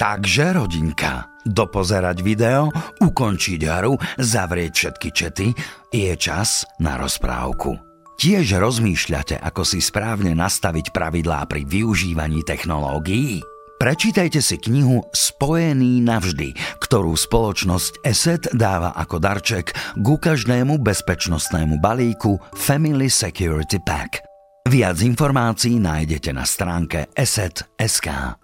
Takže 0.00 0.56
rodinka, 0.56 1.28
dopozerať 1.44 2.24
video, 2.24 2.72
ukončiť 3.04 3.60
hru, 3.68 4.00
zavrieť 4.16 4.72
všetky 4.72 5.08
čety, 5.12 5.52
je 5.92 6.16
čas 6.16 6.64
na 6.80 6.96
rozprávku. 6.96 7.76
Tiež 8.16 8.56
rozmýšľate, 8.56 9.36
ako 9.36 9.60
si 9.60 9.84
správne 9.84 10.32
nastaviť 10.32 10.96
pravidlá 10.96 11.44
pri 11.44 11.68
využívaní 11.68 12.40
technológií? 12.48 13.44
Prečítajte 13.76 14.40
si 14.40 14.56
knihu 14.56 15.04
Spojený 15.12 16.00
navždy, 16.00 16.80
ktorú 16.80 17.12
spoločnosť 17.12 18.00
ESET 18.00 18.56
dáva 18.56 18.96
ako 18.96 19.20
darček 19.20 19.76
ku 20.00 20.16
každému 20.16 20.80
bezpečnostnému 20.80 21.76
balíku 21.76 22.40
Family 22.56 23.12
Security 23.12 23.76
Pack. 23.84 24.24
Viac 24.64 24.96
informácií 25.04 25.76
nájdete 25.76 26.32
na 26.32 26.48
stránke 26.48 27.12
ESET.sk. 27.12 28.40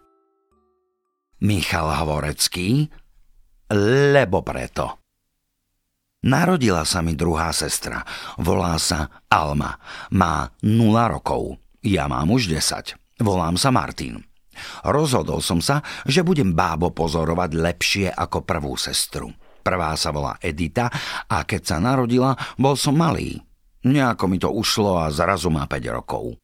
Michal 1.45 1.93
Havorecký, 1.93 2.89
lebo 4.15 4.41
preto. 4.41 5.05
Narodila 6.27 6.83
sa 6.83 7.05
mi 7.05 7.13
druhá 7.13 7.53
sestra. 7.53 8.03
Volá 8.41 8.75
sa 8.81 9.23
Alma. 9.29 9.79
Má 10.17 10.49
0 10.65 10.97
rokov. 11.13 11.61
Ja 11.85 12.09
mám 12.09 12.33
už 12.33 12.51
10. 12.51 13.23
Volám 13.23 13.55
sa 13.55 13.71
Martin. 13.71 14.25
Rozhodol 14.83 15.45
som 15.45 15.61
sa, 15.61 15.85
že 16.09 16.25
budem 16.25 16.57
bábo 16.57 16.91
pozorovať 16.91 17.51
lepšie 17.53 18.07
ako 18.11 18.43
prvú 18.43 18.75
sestru. 18.81 19.29
Prvá 19.61 19.93
sa 19.95 20.11
volá 20.11 20.41
Edita 20.41 20.89
a 21.29 21.45
keď 21.45 21.63
sa 21.63 21.77
narodila, 21.79 22.33
bol 22.57 22.75
som 22.75 22.97
malý. 22.97 23.37
Nejako 23.87 24.25
mi 24.27 24.39
to 24.41 24.51
ušlo 24.51 24.99
a 24.99 25.13
zrazu 25.13 25.53
má 25.53 25.69
5 25.69 25.97
rokov. 26.01 26.35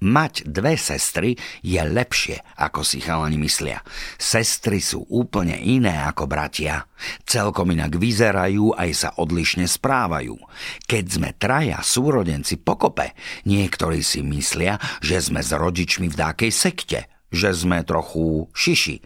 Mať 0.00 0.48
dve 0.48 0.80
sestry 0.80 1.36
je 1.60 1.76
lepšie, 1.76 2.40
ako 2.56 2.80
si 2.80 3.04
chalani 3.04 3.36
myslia. 3.36 3.84
Sestry 4.16 4.80
sú 4.80 5.04
úplne 5.12 5.60
iné 5.60 5.92
ako 6.08 6.24
bratia. 6.24 6.88
Celkom 7.28 7.68
inak 7.76 8.00
vyzerajú 8.00 8.72
aj 8.80 8.90
sa 8.96 9.08
odlišne 9.20 9.68
správajú. 9.68 10.40
Keď 10.88 11.04
sme 11.04 11.36
traja 11.36 11.84
súrodenci 11.84 12.56
pokope, 12.56 13.12
niektorí 13.44 14.00
si 14.00 14.24
myslia, 14.24 14.80
že 15.04 15.20
sme 15.20 15.44
s 15.44 15.52
rodičmi 15.52 16.08
v 16.08 16.16
dákej 16.16 16.48
sekte, 16.48 17.04
že 17.28 17.52
sme 17.52 17.84
trochu 17.84 18.48
šiši. 18.56 19.04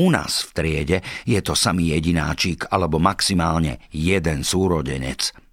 U 0.00 0.08
nás 0.08 0.40
v 0.40 0.50
triede 0.56 0.98
je 1.28 1.38
to 1.44 1.52
samý 1.52 1.92
jedináčik 1.94 2.64
alebo 2.72 2.96
maximálne 2.96 3.76
jeden 3.92 4.40
súrodenec– 4.40 5.36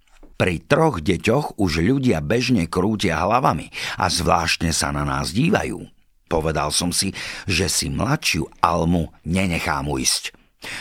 pri 0.42 0.58
troch 0.58 0.98
deťoch 0.98 1.62
už 1.62 1.86
ľudia 1.86 2.18
bežne 2.18 2.66
krútia 2.66 3.22
hlavami 3.22 3.70
a 3.94 4.10
zvláštne 4.10 4.74
sa 4.74 4.90
na 4.90 5.06
nás 5.06 5.30
dívajú. 5.30 5.86
Povedal 6.26 6.74
som 6.74 6.90
si, 6.90 7.14
že 7.46 7.70
si 7.70 7.86
mladšiu 7.86 8.50
Almu 8.58 9.14
nenechám 9.22 9.86
ujsť. 9.86 10.34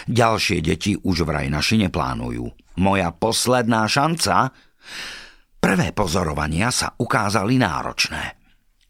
Ďalšie 0.10 0.66
deti 0.66 0.98
už 0.98 1.30
vraj 1.30 1.54
naši 1.54 1.78
neplánujú. 1.78 2.50
Moja 2.82 3.14
posledná 3.14 3.86
šanca? 3.86 4.50
Prvé 5.62 5.94
pozorovania 5.94 6.74
sa 6.74 6.98
ukázali 6.98 7.62
náročné. 7.62 8.42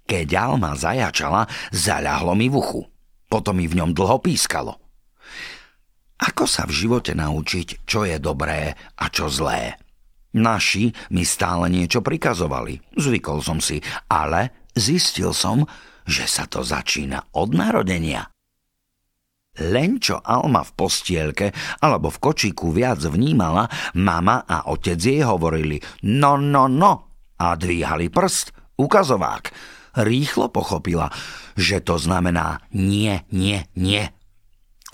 Keď 0.07 0.27
Alma 0.39 0.79
zajačala, 0.79 1.51
zaľahlo 1.75 2.31
mi 2.31 2.47
v 2.47 2.55
uchu. 2.55 2.81
Potom 3.27 3.59
mi 3.59 3.67
v 3.67 3.75
ňom 3.75 3.91
dlho 3.91 4.23
pískalo. 4.23 4.79
Ako 6.15 6.47
sa 6.47 6.63
v 6.63 6.79
živote 6.79 7.11
naučiť, 7.11 7.83
čo 7.83 8.07
je 8.07 8.15
dobré 8.23 8.71
a 8.95 9.05
čo 9.11 9.27
zlé? 9.27 9.80
Naši 10.31 10.91
mi 11.11 11.27
stále 11.27 11.67
niečo 11.67 11.99
prikazovali. 11.99 12.79
Zvykol 12.95 13.43
som 13.43 13.59
si, 13.59 13.83
ale 14.07 14.71
zistil 14.71 15.35
som, 15.35 15.67
že 16.07 16.23
sa 16.27 16.47
to 16.47 16.63
začína 16.63 17.35
od 17.35 17.51
narodenia. 17.51 18.31
Len 19.59 19.99
čo 19.99 20.23
Alma 20.23 20.63
v 20.63 20.71
postielke 20.79 21.51
alebo 21.83 22.07
v 22.07 22.21
kočíku 22.23 22.71
viac 22.71 23.03
vnímala, 23.03 23.67
mama 23.99 24.47
a 24.47 24.71
otec 24.71 24.95
jej 24.95 25.27
hovorili 25.27 25.75
no, 26.07 26.39
no, 26.39 26.71
no 26.71 26.93
a 27.35 27.59
dvíhali 27.59 28.07
prst, 28.07 28.55
ukazovák. 28.79 29.51
Rýchlo 29.99 30.47
pochopila, 30.47 31.11
že 31.59 31.83
to 31.83 31.99
znamená 31.99 32.63
nie, 32.71 33.27
nie, 33.35 33.67
nie. 33.75 34.07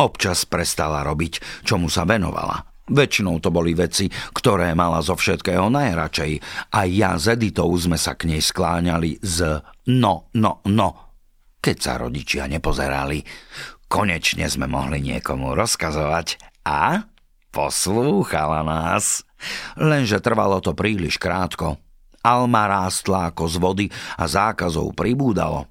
Občas 0.02 0.50
prestala 0.50 1.06
robiť, 1.06 1.62
čomu 1.62 1.86
sa 1.86 2.02
venovala. 2.10 2.77
Väčšinou 2.88 3.44
to 3.44 3.52
boli 3.52 3.76
veci, 3.76 4.08
ktoré 4.08 4.72
mala 4.72 5.04
zo 5.04 5.20
všetkého 5.20 5.68
najradšej 5.68 6.32
a 6.72 6.88
ja 6.88 7.20
s 7.20 7.28
Editou 7.28 7.68
sme 7.76 8.00
sa 8.00 8.16
k 8.16 8.32
nej 8.32 8.40
skláňali 8.40 9.20
z 9.20 9.60
no, 9.92 10.32
no, 10.32 10.64
no, 10.64 10.90
keď 11.60 11.78
sa 11.84 11.94
rodičia 12.00 12.48
nepozerali. 12.48 13.28
Konečne 13.92 14.48
sme 14.48 14.72
mohli 14.72 15.04
niekomu 15.04 15.52
rozkazovať 15.52 16.40
a 16.64 17.04
poslúchala 17.52 18.64
nás. 18.64 19.24
Lenže 19.76 20.24
trvalo 20.24 20.64
to 20.64 20.72
príliš 20.72 21.20
krátko. 21.20 21.80
Alma 22.24 22.68
rástla 22.68 23.32
ako 23.32 23.44
z 23.48 23.56
vody 23.60 23.86
a 24.20 24.28
zákazov 24.28 24.96
pribúdalo. 24.96 25.68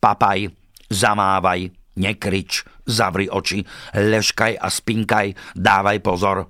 Papaj, 0.00 0.48
zamávaj, 0.88 1.72
nekrič, 1.96 2.64
zavri 2.86 3.30
oči, 3.30 3.62
leškaj 3.94 4.58
a 4.58 4.68
spinkaj, 4.68 5.34
dávaj 5.54 5.98
pozor. 6.02 6.48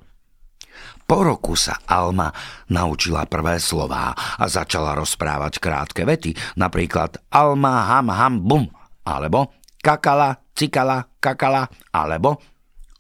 Po 1.02 1.18
roku 1.20 1.58
sa 1.58 1.76
Alma 1.84 2.32
naučila 2.72 3.28
prvé 3.28 3.60
slová 3.60 4.16
a 4.16 4.44
začala 4.48 4.96
rozprávať 4.96 5.60
krátke 5.60 6.08
vety, 6.08 6.32
napríklad 6.56 7.20
Alma 7.28 7.84
ham 7.84 8.08
ham 8.08 8.40
bum, 8.40 8.64
alebo 9.04 9.52
kakala, 9.82 10.40
cikala, 10.56 11.10
kakala, 11.18 11.68
alebo 11.92 12.40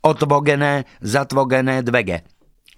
otvogené, 0.02 0.84
zatvogené 1.00 1.80
dvege. 1.86 2.26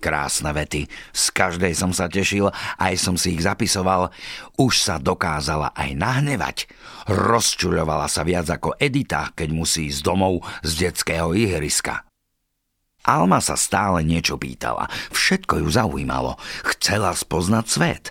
Krásne 0.04 0.52
vety. 0.52 0.84
Z 1.16 1.32
každej 1.32 1.72
som 1.72 1.88
sa 1.96 2.12
tešil, 2.12 2.52
aj 2.76 2.94
som 3.00 3.16
si 3.16 3.32
ich 3.32 3.40
zapisoval. 3.40 4.12
Už 4.60 4.76
sa 4.76 5.00
dokázala 5.00 5.72
aj 5.72 5.96
nahnevať. 5.96 6.68
Rozčuľovala 7.08 8.04
sa 8.12 8.20
viac 8.20 8.44
ako 8.52 8.76
Edita, 8.76 9.32
keď 9.32 9.48
musí 9.56 9.88
ísť 9.88 10.04
domov 10.04 10.44
z 10.60 10.84
detského 10.84 11.32
ihriska. 11.32 12.04
Alma 13.08 13.40
sa 13.40 13.56
stále 13.56 14.04
niečo 14.04 14.36
pýtala. 14.36 14.92
Všetko 15.08 15.64
ju 15.64 15.68
zaujímalo. 15.72 16.36
Chcela 16.68 17.16
spoznať 17.16 17.64
svet. 17.64 18.04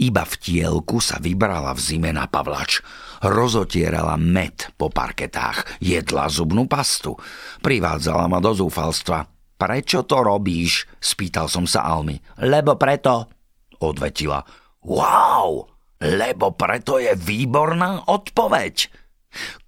Iba 0.00 0.24
v 0.24 0.34
tielku 0.40 0.96
sa 1.04 1.20
vybrala 1.20 1.76
v 1.76 1.80
zime 1.80 2.08
na 2.08 2.24
pavlač. 2.24 2.80
Rozotierala 3.20 4.16
med 4.16 4.72
po 4.80 4.88
parketách, 4.88 5.80
jedla 5.80 6.28
zubnú 6.32 6.64
pastu. 6.68 7.16
Privádzala 7.60 8.32
ma 8.32 8.40
do 8.40 8.52
zúfalstva. 8.52 9.33
Prečo 9.64 10.04
to 10.04 10.20
robíš? 10.20 10.84
Spýtal 11.00 11.48
som 11.48 11.64
sa 11.64 11.88
Almy. 11.88 12.20
Lebo 12.44 12.76
preto, 12.76 13.32
odvetila. 13.80 14.44
Wow, 14.84 15.64
lebo 16.04 16.52
preto 16.52 17.00
je 17.00 17.16
výborná 17.16 18.04
odpoveď. 18.12 18.92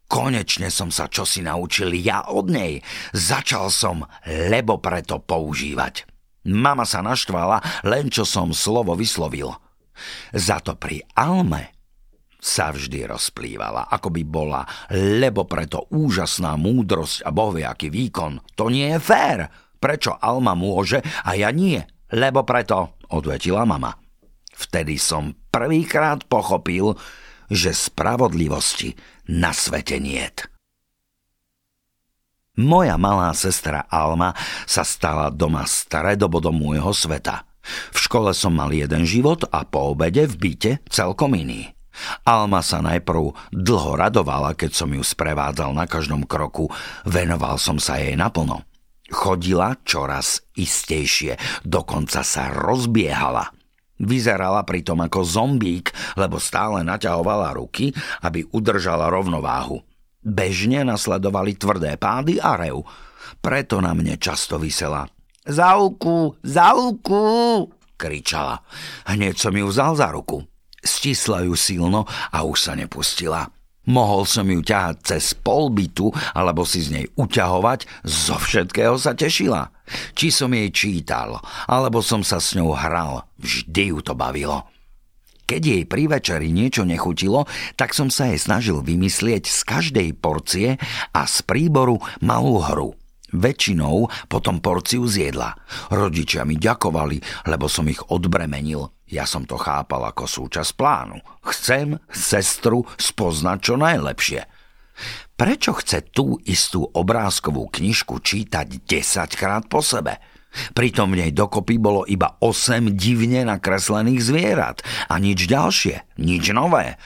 Konečne 0.05 0.69
som 0.69 0.93
sa 0.93 1.09
čosi 1.09 1.41
naučil 1.41 1.97
ja 1.97 2.29
od 2.29 2.53
nej. 2.53 2.85
Začal 3.17 3.73
som 3.73 4.05
lebo 4.29 4.85
preto 4.85 5.17
používať. 5.17 6.05
Mama 6.45 6.85
sa 6.85 7.01
naštvala, 7.01 7.89
len 7.89 8.13
čo 8.13 8.29
som 8.29 8.53
slovo 8.53 8.93
vyslovil. 9.01 9.49
Za 10.37 10.61
to 10.61 10.77
pri 10.77 11.01
Alme 11.17 11.73
sa 12.37 12.69
vždy 12.69 13.09
rozplývala, 13.09 13.89
ako 13.89 14.13
by 14.13 14.23
bola, 14.29 14.63
lebo 14.93 15.49
preto 15.49 15.89
úžasná 15.89 16.53
múdrosť 16.61 17.25
a 17.25 17.33
bohviaký 17.33 17.89
výkon. 17.89 18.45
To 18.61 18.69
nie 18.69 18.93
je 18.93 19.01
fér. 19.01 19.66
Prečo 19.77 20.17
Alma 20.17 20.57
môže 20.57 21.05
a 21.25 21.37
ja 21.37 21.53
nie? 21.53 21.81
Lebo 22.13 22.47
preto, 22.47 22.97
odvetila 23.11 23.67
mama. 23.67 23.95
Vtedy 24.57 24.97
som 24.97 25.37
prvýkrát 25.53 26.25
pochopil, 26.25 26.97
že 27.53 27.77
spravodlivosti 27.77 28.97
na 29.29 29.53
svete 29.53 30.01
niet. 30.01 30.49
Moja 32.57 32.97
malá 32.97 33.37
sestra 33.37 33.85
Alma 33.93 34.33
sa 34.65 34.81
stala 34.81 35.29
doma 35.29 35.69
stredobodom 35.69 36.57
môjho 36.57 36.89
sveta. 36.97 37.45
V 37.93 37.99
škole 38.01 38.33
som 38.33 38.57
mal 38.57 38.73
jeden 38.73 39.05
život 39.05 39.45
a 39.53 39.69
po 39.69 39.93
obede 39.93 40.25
v 40.25 40.35
byte 40.41 40.73
celkom 40.89 41.37
iný. 41.37 41.77
Alma 42.25 42.65
sa 42.65 42.81
najprv 42.81 43.53
dlho 43.53 43.93
radovala, 44.01 44.57
keď 44.57 44.73
som 44.73 44.89
ju 44.89 45.05
sprevádzal 45.05 45.73
na 45.77 45.85
každom 45.85 46.25
kroku, 46.25 46.69
venoval 47.05 47.61
som 47.61 47.77
sa 47.77 48.01
jej 48.01 48.17
naplno. 48.17 48.65
Chodila 49.07 49.79
čoraz 49.87 50.43
istejšie, 50.59 51.63
dokonca 51.63 52.27
sa 52.27 52.51
rozbiehala. 52.51 53.55
Vyzerala 53.97 54.67
pritom 54.67 55.01
ako 55.01 55.25
zombík, 55.25 55.95
lebo 56.21 56.37
stále 56.37 56.85
naťahovala 56.85 57.57
ruky, 57.57 57.95
aby 58.27 58.45
udržala 58.53 59.09
rovnováhu. 59.09 59.81
Bežne 60.21 60.83
nasledovali 60.83 61.55
tvrdé 61.57 61.97
pády 61.97 62.43
a 62.43 62.59
rev. 62.59 62.83
Preto 63.39 63.79
na 63.79 63.95
mne 63.95 64.19
často 64.19 64.59
vysela. 64.59 65.07
Zauku, 65.47 66.35
zauku, 66.43 67.23
kričala. 67.95 68.61
Hneď 69.07 69.39
som 69.39 69.55
ju 69.55 69.71
vzal 69.71 69.95
za 69.95 70.11
ruku. 70.11 70.43
Stisla 70.83 71.47
ju 71.47 71.55
silno 71.55 72.05
a 72.35 72.43
už 72.43 72.59
sa 72.59 72.73
nepustila. 72.75 73.56
Mohol 73.87 74.23
som 74.27 74.47
ju 74.51 74.61
ťahať 74.63 74.97
cez 75.07 75.35
polbytu 75.39 76.11
alebo 76.35 76.67
si 76.67 76.83
z 76.83 76.89
nej 76.91 77.07
uťahovať, 77.15 77.87
zo 78.03 78.35
všetkého 78.35 78.99
sa 78.99 79.15
tešila. 79.15 79.71
Či 80.19 80.35
som 80.35 80.51
jej 80.51 80.71
čítal, 80.75 81.39
alebo 81.71 82.03
som 82.03 82.27
sa 82.27 82.43
s 82.43 82.59
ňou 82.59 82.75
hral, 82.75 83.23
vždy 83.39 83.95
ju 83.95 83.99
to 84.03 84.19
bavilo. 84.19 84.67
Keď 85.47 85.63
jej 85.63 85.85
pri 85.87 86.11
večeri 86.11 86.51
niečo 86.51 86.83
nechutilo, 86.83 87.47
tak 87.79 87.95
som 87.95 88.11
sa 88.11 88.35
jej 88.35 88.43
snažil 88.43 88.83
vymyslieť 88.83 89.47
z 89.47 89.61
každej 89.63 90.09
porcie 90.19 90.75
a 91.15 91.23
z 91.23 91.37
príboru 91.47 92.03
malú 92.19 92.59
hru. 92.59 92.99
Väčšinou 93.31 94.11
potom 94.27 94.59
porciu 94.59 95.07
zjedla. 95.07 95.55
Rodičia 95.95 96.43
mi 96.43 96.59
ďakovali, 96.59 97.47
lebo 97.47 97.71
som 97.71 97.87
ich 97.87 98.03
odbremenil. 98.11 98.96
Ja 99.07 99.23
som 99.23 99.47
to 99.47 99.55
chápal 99.55 100.03
ako 100.03 100.27
súčasť 100.27 100.73
plánu. 100.75 101.23
Chcem 101.47 102.03
sestru 102.11 102.83
spoznať 102.99 103.59
čo 103.63 103.75
najlepšie. 103.79 104.41
Prečo 105.37 105.77
chce 105.77 106.01
tú 106.11 106.41
istú 106.49 106.89
obrázkovú 106.89 107.69
knižku 107.69 108.19
čítať 108.19 108.67
10 108.89 109.39
krát 109.39 109.65
po 109.69 109.85
sebe? 109.85 110.19
Pritom 110.73 111.13
v 111.13 111.21
nej 111.21 111.33
dokopy 111.37 111.77
bolo 111.77 112.09
iba 112.09 112.41
8 112.41 112.97
divne 112.97 113.45
nakreslených 113.45 114.21
zvierat 114.25 114.81
a 115.13 115.21
nič 115.21 115.45
ďalšie, 115.45 116.17
nič 116.17 116.45
nové. 116.57 116.97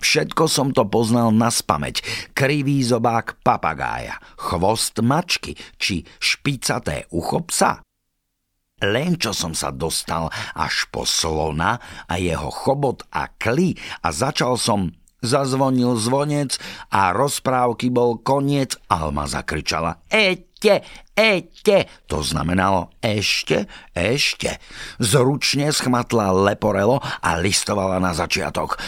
Všetko 0.00 0.48
som 0.48 0.72
to 0.72 0.88
poznal 0.88 1.30
na 1.30 1.52
spameť. 1.52 2.02
Krivý 2.32 2.80
zobák 2.82 3.44
papagája, 3.44 4.16
chvost 4.34 4.98
mačky 5.04 5.54
či 5.76 6.02
špicaté 6.18 7.06
ucho 7.12 7.44
psa. 7.46 7.84
Len 8.80 9.20
čo 9.20 9.36
som 9.36 9.52
sa 9.52 9.68
dostal 9.68 10.32
až 10.56 10.88
po 10.88 11.04
slona 11.04 11.80
a 12.08 12.16
jeho 12.16 12.48
chobot 12.48 13.04
a 13.12 13.28
kly 13.28 13.76
a 14.00 14.08
začal 14.12 14.56
som 14.56 14.92
Zazvonil 15.20 16.00
zvonec 16.00 16.56
a 16.88 17.12
rozprávky 17.12 17.92
bol 17.92 18.16
koniec. 18.24 18.80
Alma 18.88 19.28
zakričala 19.28 20.00
Eťte, 20.08 20.80
eťte. 21.12 22.08
To 22.08 22.24
znamenalo 22.24 22.88
ešte, 23.04 23.68
ešte. 23.92 24.56
Zručne 24.96 25.76
schmatla 25.76 26.32
leporelo 26.32 27.04
a 27.04 27.36
listovala 27.36 28.00
na 28.00 28.16
začiatok. 28.16 28.80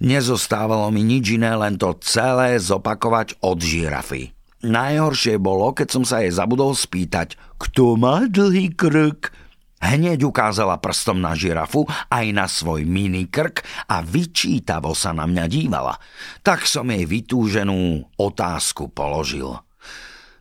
Nezostávalo 0.00 0.88
mi 0.92 1.04
nič 1.04 1.36
iné, 1.36 1.56
len 1.56 1.76
to 1.76 1.96
celé 2.00 2.56
zopakovať 2.60 3.40
od 3.44 3.60
žirafy. 3.60 4.32
Najhoršie 4.64 5.36
bolo, 5.36 5.72
keď 5.76 5.88
som 5.92 6.04
sa 6.08 6.24
jej 6.24 6.32
zabudol 6.32 6.72
spýtať, 6.72 7.36
kto 7.56 7.96
má 7.96 8.28
dlhý 8.28 8.72
krk? 8.76 9.32
Hneď 9.76 10.24
ukázala 10.24 10.80
prstom 10.80 11.20
na 11.20 11.36
žirafu 11.36 11.84
aj 12.08 12.26
na 12.32 12.48
svoj 12.48 12.88
mini 12.88 13.28
krk 13.28 13.60
a 13.92 14.00
vyčítavo 14.00 14.96
sa 14.96 15.12
na 15.12 15.28
mňa 15.28 15.44
dívala. 15.52 16.00
Tak 16.40 16.64
som 16.64 16.88
jej 16.88 17.04
vytúženú 17.04 18.08
otázku 18.16 18.88
položil. 18.88 19.60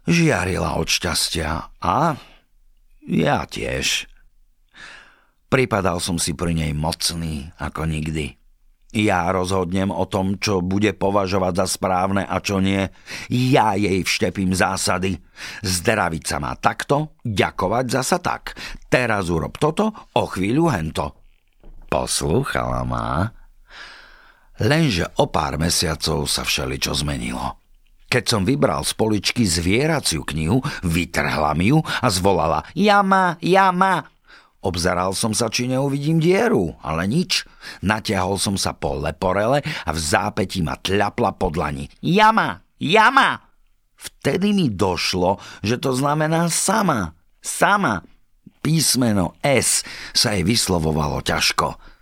Žiarila 0.07 0.79
od 0.79 0.87
šťastia 0.87 1.75
a 1.83 2.15
ja 3.05 3.37
tiež. 3.43 4.07
Pripadal 5.51 5.99
som 5.99 6.15
si 6.15 6.31
pri 6.33 6.55
nej 6.55 6.71
mocný 6.71 7.51
ako 7.59 7.85
nikdy. 7.85 8.39
Ja 8.95 9.27
rozhodnem 9.27 9.91
o 9.91 10.07
tom, 10.07 10.39
čo 10.39 10.63
bude 10.63 10.95
považovať 10.95 11.53
za 11.59 11.67
správne 11.67 12.23
a 12.23 12.39
čo 12.39 12.63
nie. 12.63 12.87
Ja 13.27 13.75
jej 13.75 13.99
vštepím 14.07 14.55
zásady. 14.55 15.19
Zdraviť 15.59 16.23
sa 16.23 16.39
má 16.39 16.55
takto, 16.55 17.19
ďakovať 17.27 17.85
zasa 17.91 18.23
tak. 18.23 18.55
Teraz 18.87 19.27
urob 19.27 19.59
toto, 19.59 19.91
o 20.15 20.23
chvíľu 20.31 20.71
hento. 20.71 21.11
Poslúchala 21.91 22.87
ma. 22.87 23.27
Lenže 24.63 25.11
o 25.19 25.27
pár 25.27 25.59
mesiacov 25.59 26.31
sa 26.31 26.47
všeličo 26.47 26.95
zmenilo. 26.95 27.59
Keď 28.07 28.23
som 28.23 28.47
vybral 28.47 28.87
z 28.87 28.95
poličky 28.95 29.43
zvieraciu 29.43 30.23
knihu, 30.23 30.63
vytrhla 30.87 31.51
mi 31.51 31.75
ju 31.75 31.83
a 31.83 32.07
zvolala 32.07 32.63
Jama, 32.71 33.35
jama, 33.43 34.07
Obzeral 34.65 35.13
som 35.13 35.29
sa, 35.37 35.45
či 35.45 35.69
neuvidím 35.69 36.17
dieru, 36.17 36.73
ale 36.81 37.05
nič. 37.05 37.45
Natiahol 37.85 38.41
som 38.41 38.57
sa 38.57 38.73
po 38.73 38.97
leporele 38.97 39.61
a 39.61 39.89
v 39.93 39.99
zápätí 40.01 40.65
ma 40.65 40.73
tľapla 40.73 41.37
po 41.37 41.53
dlani. 41.53 41.85
Jama! 42.01 42.65
Jama! 42.81 43.45
Vtedy 43.93 44.57
mi 44.57 44.73
došlo, 44.73 45.37
že 45.61 45.77
to 45.77 45.93
znamená 45.93 46.49
sama. 46.49 47.13
Sama. 47.45 48.01
Písmeno 48.65 49.37
S 49.45 49.85
sa 50.17 50.33
jej 50.33 50.41
vyslovovalo 50.41 51.21
ťažko. 51.21 51.94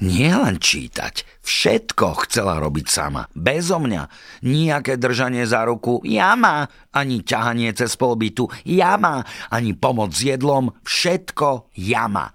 Nie 0.00 0.32
len 0.32 0.56
čítať, 0.56 1.44
všetko 1.44 2.24
chcela 2.24 2.56
robiť 2.56 2.86
sama, 2.88 3.28
bezo 3.36 3.76
mňa. 3.76 4.02
Nijaké 4.48 4.96
držanie 4.96 5.44
za 5.44 5.68
ruku, 5.68 6.00
jama, 6.08 6.68
ani 6.92 7.20
ťahanie 7.20 7.76
cez 7.76 7.92
polbytu, 8.00 8.48
jama, 8.64 9.28
ani 9.52 9.76
pomoc 9.76 10.16
s 10.16 10.24
jedlom, 10.24 10.72
všetko 10.84 11.68
jama. 11.76 12.32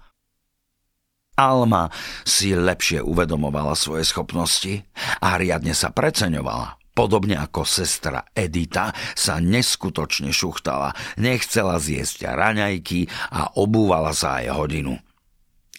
Alma 1.34 1.90
si 2.22 2.54
lepšie 2.54 3.02
uvedomovala 3.02 3.74
svoje 3.74 4.06
schopnosti 4.06 4.86
a 5.18 5.34
riadne 5.34 5.74
sa 5.74 5.90
preceňovala. 5.90 6.78
Podobne 6.94 7.34
ako 7.42 7.66
sestra 7.66 8.22
Edita 8.38 8.94
sa 9.18 9.42
neskutočne 9.42 10.30
šuchtala, 10.30 10.94
nechcela 11.18 11.82
zjesť 11.82 12.30
raňajky 12.30 13.10
a 13.34 13.50
obúvala 13.58 14.14
sa 14.14 14.38
aj 14.38 14.54
hodinu. 14.54 14.94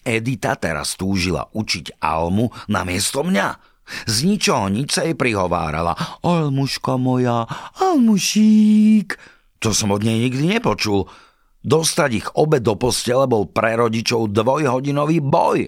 Edita 0.06 0.54
teraz 0.54 0.94
túžila 0.94 1.50
učiť 1.50 1.98
Almu 1.98 2.54
namiesto 2.70 3.26
mňa. 3.26 3.74
Z 4.06 4.22
ničoho 4.22 4.70
nič 4.70 4.94
sa 4.94 5.02
jej 5.02 5.18
prihovárala. 5.18 5.98
Almuška 6.22 6.94
moja, 6.94 7.46
Almušík. 7.82 9.18
To 9.58 9.74
som 9.74 9.90
od 9.90 10.06
nej 10.06 10.30
nikdy 10.30 10.58
nepočul. 10.58 11.10
Dostať 11.66 12.10
ich 12.14 12.28
obe 12.38 12.62
do 12.62 12.78
postele 12.78 13.26
bol 13.26 13.50
pre 13.50 13.74
rodičov 13.74 14.30
dvojhodinový 14.30 15.18
boj. 15.18 15.66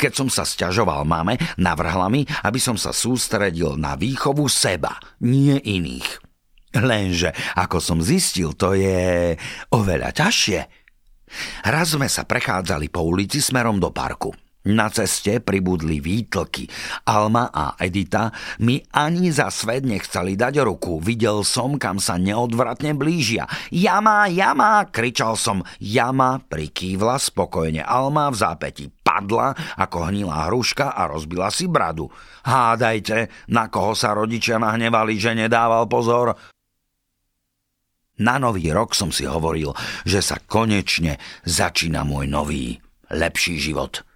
Keď 0.00 0.12
som 0.16 0.28
sa 0.32 0.48
sťažoval 0.48 1.04
mame, 1.04 1.36
navrhla 1.60 2.08
mi, 2.08 2.24
aby 2.48 2.56
som 2.56 2.80
sa 2.80 2.96
sústredil 2.96 3.76
na 3.76 3.92
výchovu 3.92 4.48
seba, 4.48 4.96
nie 5.20 5.60
iných. 5.60 6.24
Lenže, 6.80 7.36
ako 7.56 7.76
som 7.80 7.98
zistil, 8.00 8.56
to 8.56 8.72
je 8.72 9.36
oveľa 9.72 10.16
ťažšie. 10.16 10.85
Raz 11.66 11.98
sme 11.98 12.06
sa 12.06 12.22
prechádzali 12.24 12.90
po 12.90 13.02
ulici 13.04 13.42
smerom 13.42 13.82
do 13.82 13.90
parku. 13.90 14.34
Na 14.66 14.90
ceste 14.90 15.38
pribudli 15.38 16.02
výtlky. 16.02 16.66
Alma 17.06 17.54
a 17.54 17.78
Edita 17.78 18.34
mi 18.66 18.82
ani 18.98 19.30
za 19.30 19.46
svet 19.46 19.86
nechceli 19.86 20.34
dať 20.34 20.58
ruku. 20.66 20.98
Videl 20.98 21.46
som, 21.46 21.78
kam 21.78 22.02
sa 22.02 22.18
neodvratne 22.18 22.90
blížia. 22.98 23.46
Jama, 23.70 24.26
jama, 24.26 24.82
kričal 24.90 25.38
som. 25.38 25.62
Jama 25.78 26.42
prikývla 26.42 27.14
spokojne. 27.14 27.86
Alma 27.86 28.26
v 28.26 28.42
zápäti 28.42 28.90
padla 28.90 29.54
ako 29.78 30.10
hnilá 30.10 30.50
hruška 30.50 30.98
a 30.98 31.14
rozbila 31.14 31.46
si 31.54 31.70
bradu. 31.70 32.10
Hádajte, 32.42 33.46
na 33.54 33.70
koho 33.70 33.94
sa 33.94 34.18
rodičia 34.18 34.58
nahnevali, 34.58 35.14
že 35.14 35.30
nedával 35.38 35.86
pozor. 35.86 36.34
Na 38.16 38.40
nový 38.40 38.72
rok 38.72 38.96
som 38.96 39.12
si 39.12 39.28
hovoril, 39.28 39.76
že 40.08 40.24
sa 40.24 40.40
konečne 40.40 41.20
začína 41.44 42.00
môj 42.00 42.24
nový, 42.24 42.80
lepší 43.12 43.60
život. 43.60 44.08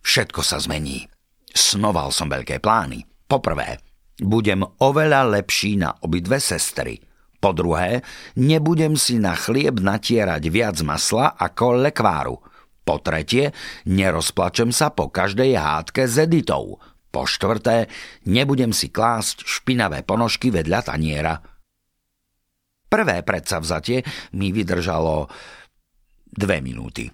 Všetko 0.00 0.40
sa 0.40 0.56
zmení. 0.56 1.04
Snoval 1.52 2.08
som 2.08 2.32
veľké 2.32 2.64
plány. 2.64 3.04
Poprvé, 3.28 3.84
budem 4.16 4.64
oveľa 4.80 5.28
lepší 5.28 5.76
na 5.76 5.92
obidve 6.00 6.40
sestry. 6.40 7.04
Po 7.36 7.52
druhé, 7.52 8.00
nebudem 8.40 8.96
si 8.96 9.20
na 9.20 9.36
chlieb 9.36 9.76
natierať 9.76 10.42
viac 10.48 10.80
masla 10.80 11.36
ako 11.36 11.84
lekváru. 11.84 12.40
Po 12.84 12.96
tretie, 13.00 13.52
nerozplačem 13.84 14.72
sa 14.72 14.88
po 14.88 15.12
každej 15.12 15.56
hádke 15.56 16.08
s 16.08 16.16
Editou. 16.16 16.80
Po 17.12 17.28
štvrté, 17.28 17.92
nebudem 18.24 18.72
si 18.72 18.88
klásť 18.88 19.44
špinavé 19.44 20.00
ponožky 20.00 20.48
vedľa 20.48 20.80
taniera. 20.88 21.53
Prvé 22.94 23.26
predsavzatie 23.26 24.06
mi 24.38 24.54
vydržalo 24.54 25.26
dve 26.30 26.62
minúty. 26.62 27.10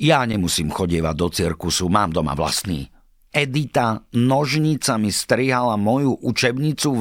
Ja 0.00 0.24
nemusím 0.24 0.72
chodievať 0.72 1.14
do 1.20 1.28
cirkusu, 1.28 1.92
mám 1.92 2.16
doma 2.16 2.32
vlastný. 2.32 2.88
Edita 3.28 4.08
nožnicami 4.16 5.12
strihala 5.12 5.76
moju 5.76 6.16
učebnicu 6.24 6.96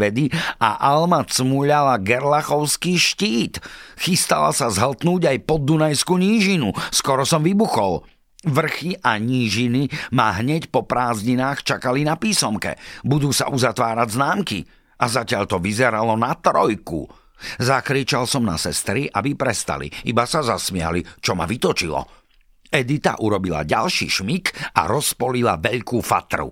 vedy 0.00 0.32
a 0.56 0.80
Alma 0.80 1.20
cmuľala 1.28 2.00
gerlachovský 2.00 2.96
štít. 2.96 3.60
Chystala 4.00 4.56
sa 4.56 4.72
zhltnúť 4.72 5.36
aj 5.36 5.38
pod 5.44 5.68
Dunajskú 5.68 6.16
nížinu. 6.16 6.72
Skoro 6.88 7.28
som 7.28 7.44
vybuchol. 7.44 8.08
Vrchy 8.40 8.96
a 9.04 9.20
nížiny 9.20 9.92
ma 10.16 10.32
hneď 10.32 10.72
po 10.72 10.88
prázdninách 10.88 11.60
čakali 11.60 12.08
na 12.08 12.16
písomke. 12.16 12.80
Budú 13.04 13.36
sa 13.36 13.52
uzatvárať 13.52 14.08
známky. 14.16 14.64
A 14.96 15.12
zatiaľ 15.12 15.44
to 15.44 15.60
vyzeralo 15.60 16.16
na 16.16 16.32
trojku. 16.40 17.25
Zakričal 17.60 18.24
som 18.24 18.44
na 18.44 18.56
sestry, 18.56 19.06
aby 19.06 19.36
prestali, 19.36 19.88
iba 20.08 20.24
sa 20.24 20.40
zasmiali, 20.40 21.04
čo 21.20 21.36
ma 21.36 21.44
vytočilo. 21.44 22.26
Edita 22.66 23.14
urobila 23.22 23.62
ďalší 23.62 24.10
šmik 24.10 24.74
a 24.74 24.90
rozpolila 24.90 25.62
veľkú 25.62 26.02
fatru. 26.02 26.50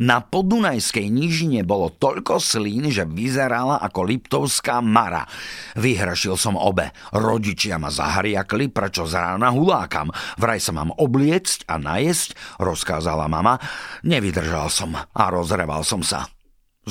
Na 0.00 0.24
podunajskej 0.24 1.12
nížine 1.12 1.60
bolo 1.60 1.92
toľko 1.92 2.40
slín, 2.40 2.88
že 2.88 3.04
vyzerala 3.04 3.84
ako 3.84 4.00
liptovská 4.08 4.80
mara. 4.80 5.28
Vyhrašil 5.76 6.40
som 6.40 6.56
obe. 6.56 6.88
Rodičia 7.12 7.76
ma 7.76 7.92
zahriakli, 7.92 8.72
prečo 8.72 9.04
z 9.04 9.20
rána 9.20 9.52
hulákam. 9.52 10.08
Vraj 10.40 10.60
sa 10.60 10.72
mám 10.72 10.96
obliecť 10.96 11.68
a 11.68 11.76
najesť, 11.76 12.56
rozkázala 12.56 13.28
mama. 13.28 13.60
Nevydržal 14.08 14.72
som 14.72 14.96
a 14.96 15.24
rozreval 15.28 15.84
som 15.84 16.00
sa. 16.00 16.39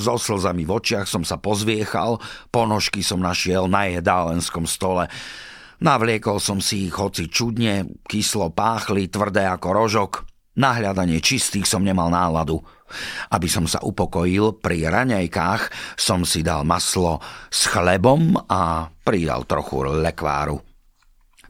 So 0.00 0.16
slzami 0.16 0.64
v 0.64 0.80
očiach 0.80 1.04
som 1.04 1.28
sa 1.28 1.36
pozviechal, 1.36 2.16
ponožky 2.48 3.04
som 3.04 3.20
našiel 3.20 3.68
na 3.68 3.84
jedálenskom 3.92 4.64
stole. 4.64 5.12
Navliekol 5.84 6.40
som 6.40 6.56
si 6.56 6.88
ich 6.88 6.96
hoci 6.96 7.28
čudne, 7.28 7.84
kyslo 8.08 8.48
páchli, 8.48 9.12
tvrdé 9.12 9.44
ako 9.44 9.68
rožok. 9.76 10.12
Na 10.56 10.72
hľadanie 10.72 11.20
čistých 11.20 11.68
som 11.68 11.84
nemal 11.84 12.08
náladu. 12.08 12.64
Aby 13.28 13.46
som 13.52 13.68
sa 13.68 13.84
upokojil, 13.84 14.56
pri 14.56 14.88
raňajkách 14.88 15.62
som 16.00 16.24
si 16.24 16.40
dal 16.40 16.64
maslo 16.64 17.20
s 17.52 17.68
chlebom 17.68 18.40
a 18.48 18.88
pridal 19.04 19.44
trochu 19.44 19.84
lekváru. 20.00 20.64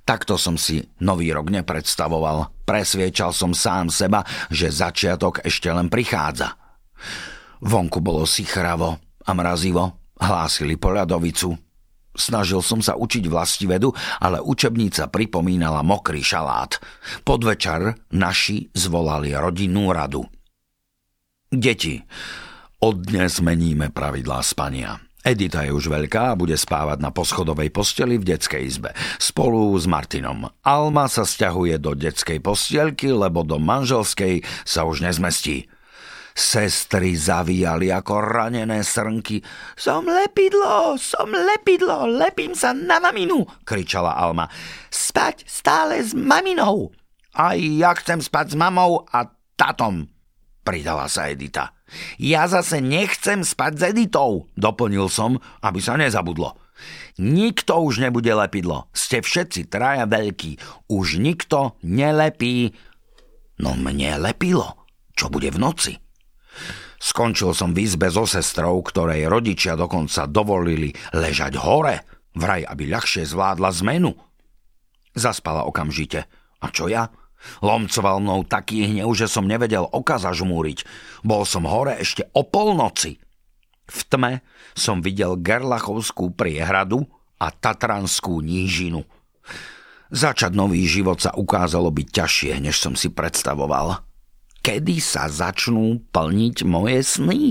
Takto 0.02 0.35
som 0.35 0.59
si 0.59 0.83
nový 1.07 1.30
rok 1.30 1.54
nepredstavoval. 1.54 2.66
Presviečal 2.66 3.30
som 3.30 3.54
sám 3.54 3.95
seba, 3.95 4.26
že 4.50 4.75
začiatok 4.75 5.38
ešte 5.47 5.71
len 5.71 5.87
prichádza. 5.87 6.59
Vonku 7.61 8.00
bolo 8.00 8.25
si 8.25 8.45
chravo 8.45 8.99
a 9.00 9.31
mrazivo, 9.37 10.12
hlásili 10.17 10.81
poľadovicu. 10.81 11.52
Snažil 12.11 12.61
som 12.61 12.83
sa 12.83 12.99
učiť 12.99 13.25
vlastivedu, 13.31 13.95
ale 14.19 14.43
učebnica 14.43 15.07
pripomínala 15.09 15.87
mokrý 15.87 16.21
šalát. 16.21 16.76
Podvečer 17.23 17.95
naši 18.12 18.67
zvolali 18.75 19.31
rodinnú 19.33 19.95
radu– 19.95 20.26
Deti, 21.50 21.99
od 22.79 23.11
dnes 23.11 23.43
meníme 23.43 23.90
pravidlá 23.90 24.38
spania. 24.47 25.02
Edita 25.26 25.67
je 25.67 25.75
už 25.75 25.90
veľká 25.90 26.31
a 26.31 26.38
bude 26.38 26.55
spávať 26.55 27.02
na 27.02 27.11
poschodovej 27.11 27.75
posteli 27.75 28.23
v 28.23 28.23
detskej 28.23 28.62
izbe 28.62 28.95
spolu 29.19 29.75
s 29.75 29.90
Martinom. 29.90 30.47
Alma 30.62 31.11
sa 31.11 31.26
stiahuje 31.26 31.83
do 31.83 31.99
detskej 31.99 32.38
postielky, 32.38 33.11
lebo 33.11 33.43
do 33.43 33.59
manželskej 33.59 34.47
sa 34.62 34.87
už 34.87 35.02
nezmestí. 35.02 35.67
Sestry 36.35 37.19
zavíjali 37.19 37.91
ako 37.91 38.23
ranené 38.23 38.81
srnky. 38.87 39.43
Som 39.75 40.07
lepidlo, 40.07 40.95
som 40.97 41.31
lepidlo, 41.31 42.07
lepím 42.07 42.55
sa 42.55 42.71
na 42.71 43.03
maminu, 43.03 43.45
kričala 43.67 44.15
Alma. 44.15 44.47
Spať 44.89 45.45
stále 45.47 46.01
s 46.01 46.15
maminou. 46.17 46.95
A 47.35 47.55
ja 47.55 47.95
chcem 47.95 48.19
spať 48.19 48.55
s 48.55 48.57
mamou 48.59 49.07
a 49.07 49.27
tatom, 49.55 50.11
pridala 50.67 51.07
sa 51.07 51.31
Edita. 51.31 51.75
Ja 52.19 52.47
zase 52.47 52.79
nechcem 52.79 53.43
spať 53.43 53.73
s 53.79 53.83
Editou, 53.95 54.47
doplnil 54.55 55.11
som, 55.11 55.39
aby 55.63 55.83
sa 55.83 55.99
nezabudlo. 55.99 56.55
Nikto 57.21 57.85
už 57.85 58.01
nebude 58.01 58.33
lepidlo. 58.33 58.89
Ste 58.97 59.21
všetci 59.21 59.69
traja 59.69 60.09
veľkí. 60.09 60.57
Už 60.89 61.21
nikto 61.21 61.77
nelepí. 61.85 62.73
No 63.61 63.77
mne 63.77 64.17
lepilo. 64.17 64.89
Čo 65.13 65.29
bude 65.29 65.53
v 65.53 65.61
noci? 65.61 65.93
Skončil 67.00 67.57
som 67.57 67.73
v 67.73 67.88
izbe 67.88 68.12
so 68.12 68.29
sestrou, 68.29 68.76
ktorej 68.85 69.25
rodičia 69.25 69.73
dokonca 69.73 70.29
dovolili 70.29 70.93
ležať 71.17 71.57
hore, 71.57 72.05
vraj, 72.37 72.62
aby 72.69 72.93
ľahšie 72.93 73.25
zvládla 73.25 73.73
zmenu. 73.81 74.12
Zaspala 75.17 75.64
okamžite. 75.64 76.29
A 76.61 76.69
čo 76.69 76.93
ja? 76.93 77.09
Lomcoval 77.64 78.21
mnou 78.21 78.45
taký 78.45 78.85
hnev, 78.85 79.17
že 79.17 79.25
som 79.25 79.49
nevedel 79.49 79.88
oka 79.88 80.21
zažmúriť. 80.21 80.85
Bol 81.25 81.49
som 81.49 81.64
hore 81.64 81.97
ešte 81.97 82.29
o 82.37 82.45
polnoci. 82.45 83.17
V 83.90 84.00
tme 84.07 84.45
som 84.76 85.00
videl 85.00 85.40
Gerlachovskú 85.40 86.37
priehradu 86.37 87.09
a 87.40 87.49
Tatranskú 87.49 88.45
nížinu. 88.45 89.09
Začať 90.12 90.52
nový 90.52 90.85
život 90.85 91.23
sa 91.23 91.33
ukázalo 91.33 91.88
byť 91.88 92.09
ťažšie, 92.12 92.52
než 92.61 92.76
som 92.76 92.93
si 92.93 93.09
predstavoval. 93.09 94.10
Kedy 94.61 95.00
sa 95.00 95.25
začnú 95.33 96.05
plniť 96.12 96.57
moje 96.69 97.00
sny? 97.00 97.43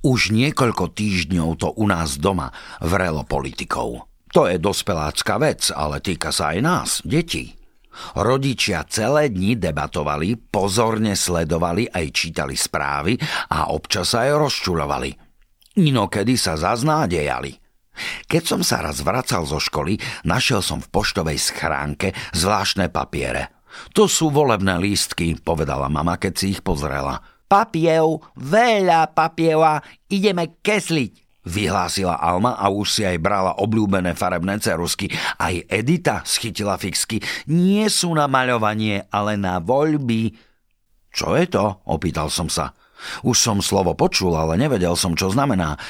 Už 0.00 0.32
niekoľko 0.32 0.96
týždňov 0.96 1.48
to 1.60 1.68
u 1.76 1.84
nás 1.84 2.16
doma 2.16 2.48
vrelo 2.80 3.20
politikou. 3.28 4.08
To 4.32 4.48
je 4.48 4.56
dospelácka 4.56 5.36
vec, 5.36 5.68
ale 5.68 6.00
týka 6.00 6.32
sa 6.32 6.56
aj 6.56 6.58
nás, 6.64 6.90
detí. 7.04 7.52
Rodičia 8.16 8.88
celé 8.88 9.28
dni 9.28 9.60
debatovali, 9.60 10.40
pozorne 10.40 11.12
sledovali 11.12 11.90
aj 11.90 12.06
čítali 12.14 12.56
správy 12.56 13.20
a 13.52 13.68
občas 13.74 14.16
aj 14.16 14.40
rozčulovali. 14.40 15.10
Inokedy 15.76 16.40
sa 16.40 16.56
zaznádejali. 16.56 17.52
Keď 18.24 18.42
som 18.46 18.62
sa 18.64 18.80
raz 18.80 19.04
vracal 19.04 19.44
zo 19.44 19.60
školy, 19.60 20.00
našiel 20.24 20.64
som 20.64 20.80
v 20.80 20.88
poštovej 20.88 21.36
schránke 21.36 22.16
zvláštne 22.32 22.88
papiere. 22.88 23.59
To 23.94 24.10
sú 24.10 24.30
volebné 24.30 24.78
lístky, 24.78 25.38
povedala 25.38 25.86
mama, 25.86 26.18
keď 26.18 26.32
si 26.34 26.46
ich 26.58 26.60
pozrela. 26.60 27.22
Papiev, 27.50 28.22
veľa 28.38 29.10
papieva, 29.10 29.82
ideme 30.06 30.62
kesliť, 30.62 31.42
vyhlásila 31.46 32.20
Alma 32.20 32.54
a 32.54 32.70
už 32.70 32.86
si 32.86 33.02
aj 33.02 33.18
brala 33.18 33.58
obľúbené 33.58 34.14
farebné 34.14 34.60
cerusky. 34.62 35.10
Aj 35.40 35.54
Edita 35.66 36.22
schytila 36.22 36.76
fixky. 36.76 37.18
Nie 37.50 37.88
sú 37.88 38.12
na 38.14 38.30
maľovanie, 38.30 39.08
ale 39.10 39.34
na 39.34 39.58
voľby. 39.58 40.36
Čo 41.10 41.34
je 41.34 41.46
to? 41.50 41.82
opýtal 41.90 42.30
som 42.30 42.46
sa. 42.46 42.76
Už 43.24 43.34
som 43.40 43.64
slovo 43.64 43.96
počul, 43.96 44.36
ale 44.36 44.60
nevedel 44.60 44.94
som, 44.94 45.16
čo 45.16 45.32
znamená. 45.32 45.80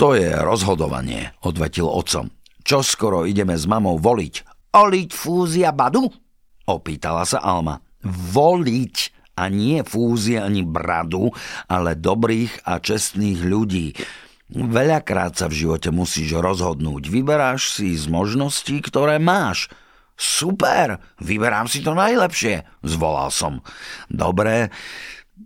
To 0.00 0.16
je 0.16 0.32
rozhodovanie, 0.32 1.36
odvetil 1.44 1.86
otcom. 1.88 2.32
Čo 2.66 2.82
skoro 2.82 3.22
ideme 3.28 3.54
s 3.54 3.68
mamou 3.68 4.00
voliť? 4.00 4.34
Oliť 4.74 5.10
fúzia 5.14 5.70
badu? 5.70 6.25
Opýtala 6.66 7.22
sa 7.22 7.38
Alma. 7.42 7.78
Voliť 8.06 8.96
a 9.38 9.46
nie 9.46 9.84
fúzia 9.86 10.48
ani 10.48 10.66
bradu, 10.66 11.30
ale 11.70 11.94
dobrých 11.94 12.66
a 12.66 12.82
čestných 12.82 13.40
ľudí. 13.44 13.94
Veľakrát 14.50 15.34
sa 15.34 15.50
v 15.50 15.66
živote 15.66 15.90
musíš 15.90 16.38
rozhodnúť. 16.38 17.10
Vyberáš 17.10 17.74
si 17.74 17.98
z 17.98 18.06
možností, 18.06 18.78
ktoré 18.78 19.18
máš. 19.18 19.66
Super, 20.16 21.02
vyberám 21.20 21.68
si 21.68 21.84
to 21.84 21.92
najlepšie, 21.92 22.64
zvolal 22.80 23.28
som. 23.28 23.60
Dobre, 24.08 24.72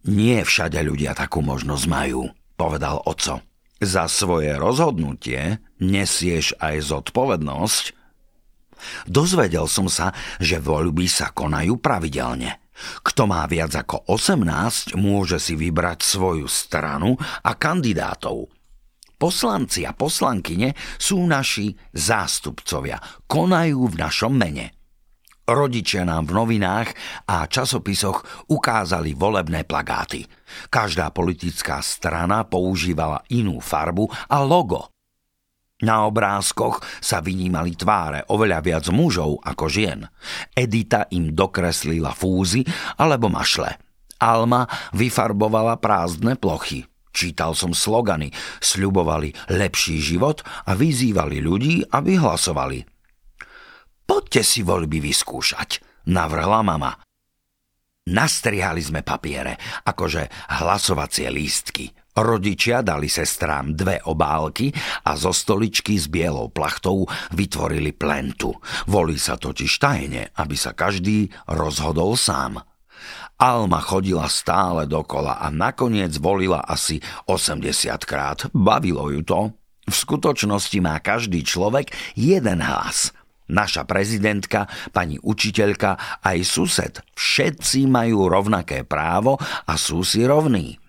nie 0.07 0.39
všade 0.47 0.79
ľudia 0.79 1.19
takú 1.19 1.43
možnosť 1.43 1.85
majú, 1.91 2.31
povedal 2.55 3.03
oco. 3.03 3.43
Za 3.81 4.07
svoje 4.07 4.55
rozhodnutie 4.61 5.59
nesieš 5.81 6.55
aj 6.61 6.87
zodpovednosť. 6.87 8.00
Dozvedel 9.05 9.67
som 9.67 9.87
sa, 9.87 10.13
že 10.39 10.63
voľby 10.63 11.07
sa 11.11 11.33
konajú 11.33 11.81
pravidelne. 11.81 12.61
Kto 13.05 13.29
má 13.29 13.45
viac 13.45 13.77
ako 13.77 14.09
18, 14.09 14.97
môže 14.97 15.37
si 15.37 15.55
vybrať 15.57 16.01
svoju 16.01 16.49
stranu 16.49 17.17
a 17.45 17.53
kandidátov. 17.53 18.49
Poslanci 19.21 19.85
a 19.85 19.93
poslankyne 19.93 20.73
sú 20.97 21.21
naši 21.29 21.77
zástupcovia, 21.93 22.97
konajú 23.29 23.93
v 23.93 23.99
našom 24.01 24.33
mene. 24.33 24.73
Rodičia 25.45 26.07
nám 26.07 26.31
v 26.31 26.41
novinách 26.41 26.95
a 27.27 27.45
časopisoch 27.45 28.49
ukázali 28.49 29.13
volebné 29.19 29.67
plagáty. 29.67 30.25
Každá 30.71 31.11
politická 31.11 31.83
strana 31.83 32.47
používala 32.47 33.27
inú 33.35 33.59
farbu 33.59 34.09
a 34.31 34.41
logo. 34.47 34.89
Na 35.81 36.05
obrázkoch 36.05 36.85
sa 37.01 37.25
vynímali 37.25 37.73
tváre 37.73 38.29
oveľa 38.29 38.59
viac 38.61 38.85
mužov 38.93 39.41
ako 39.41 39.65
žien. 39.73 40.05
Edita 40.53 41.09
im 41.09 41.33
dokreslila 41.33 42.13
fúzy 42.13 42.69
alebo 43.01 43.33
mašle. 43.33 43.81
Alma 44.21 44.69
vyfarbovala 44.93 45.81
prázdne 45.81 46.37
plochy. 46.37 46.85
Čítal 47.11 47.57
som 47.59 47.75
slogany, 47.75 48.31
sľubovali 48.63 49.35
lepší 49.51 49.99
život 49.99 50.45
a 50.69 50.77
vyzývali 50.79 51.43
ľudí, 51.43 51.83
aby 51.91 52.21
hlasovali. 52.21 52.87
Poďte 54.07 54.43
si 54.47 54.61
voľby 54.63 55.03
vyskúšať, 55.03 55.83
navrhla 56.07 56.61
mama. 56.63 56.93
Nastrihali 58.11 58.83
sme 58.83 59.01
papiere, 59.03 59.59
akože 59.87 60.55
hlasovacie 60.61 61.31
lístky. 61.31 62.00
Rodičia 62.11 62.83
dali 62.83 63.07
sestrám 63.07 63.79
dve 63.79 64.02
obálky 64.02 64.75
a 65.07 65.14
zo 65.14 65.31
stoličky 65.31 65.95
s 65.95 66.11
bielou 66.11 66.50
plachtou 66.50 67.07
vytvorili 67.31 67.95
plentu. 67.95 68.50
Volí 68.90 69.14
sa 69.14 69.38
totiž 69.38 69.71
tajne, 69.79 70.35
aby 70.35 70.59
sa 70.59 70.75
každý 70.75 71.31
rozhodol 71.47 72.19
sám. 72.19 72.59
Alma 73.40 73.81
chodila 73.81 74.29
stále 74.29 74.85
dokola 74.90 75.38
a 75.40 75.49
nakoniec 75.49 76.12
volila 76.21 76.61
asi 76.67 77.00
80 77.31 78.05
krát. 78.05 78.45
Bavilo 78.52 79.09
ju 79.09 79.23
to. 79.23 79.40
V 79.87 79.95
skutočnosti 79.95 80.79
má 80.83 80.99
každý 81.00 81.47
človek 81.47 81.95
jeden 82.19 82.61
hlas. 82.61 83.14
naša 83.50 83.83
prezidentka, 83.83 84.71
pani 84.95 85.19
učiteľka, 85.19 86.23
aj 86.23 86.38
sused. 86.47 86.95
Všetci 87.19 87.90
majú 87.90 88.31
rovnaké 88.31 88.87
právo 88.87 89.37
a 89.67 89.75
sú 89.75 90.07
si 90.07 90.23
rovní. 90.23 90.80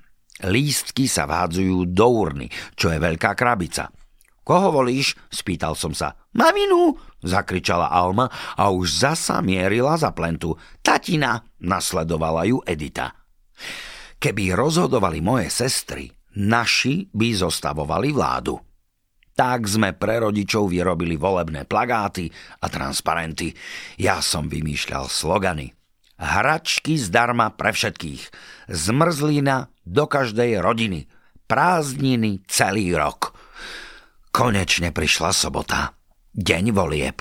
Lístky 0.47 1.05
sa 1.05 1.29
vádzujú 1.29 1.89
do 1.93 2.07
urny, 2.09 2.47
čo 2.73 2.89
je 2.89 2.97
veľká 2.97 3.37
krabica. 3.37 3.93
Koho 4.41 4.73
volíš? 4.73 5.13
spýtal 5.29 5.77
som 5.77 5.93
sa. 5.93 6.17
Maminu, 6.33 6.97
zakričala 7.21 7.93
Alma 7.93 8.25
a 8.57 8.73
už 8.73 9.05
zasa 9.05 9.37
mierila 9.45 9.93
za 10.01 10.09
plentu. 10.15 10.57
Tatina, 10.81 11.37
nasledovala 11.61 12.49
ju 12.49 12.57
Edita. 12.65 13.13
Keby 14.17 14.57
rozhodovali 14.57 15.21
moje 15.21 15.53
sestry, 15.53 16.09
naši 16.41 17.05
by 17.13 17.27
zostavovali 17.37 18.09
vládu. 18.09 18.57
Tak 19.31 19.65
sme 19.65 19.95
pre 19.95 20.21
rodičov 20.21 20.69
vyrobili 20.69 21.17
volebné 21.17 21.65
plagáty 21.65 22.29
a 22.61 22.67
transparenty. 22.67 23.53
Ja 23.97 24.21
som 24.21 24.45
vymýšľal 24.45 25.07
slogany. 25.07 25.80
Hračky 26.21 27.01
zdarma 27.01 27.49
pre 27.57 27.73
všetkých. 27.73 28.29
Zmrzlina 28.69 29.73
do 29.81 30.05
každej 30.05 30.61
rodiny. 30.61 31.09
Prázdniny 31.49 32.45
celý 32.45 32.93
rok. 32.93 33.33
Konečne 34.29 34.93
prišla 34.93 35.33
sobota. 35.33 35.97
Deň 36.31 36.71
volieb. 36.71 37.19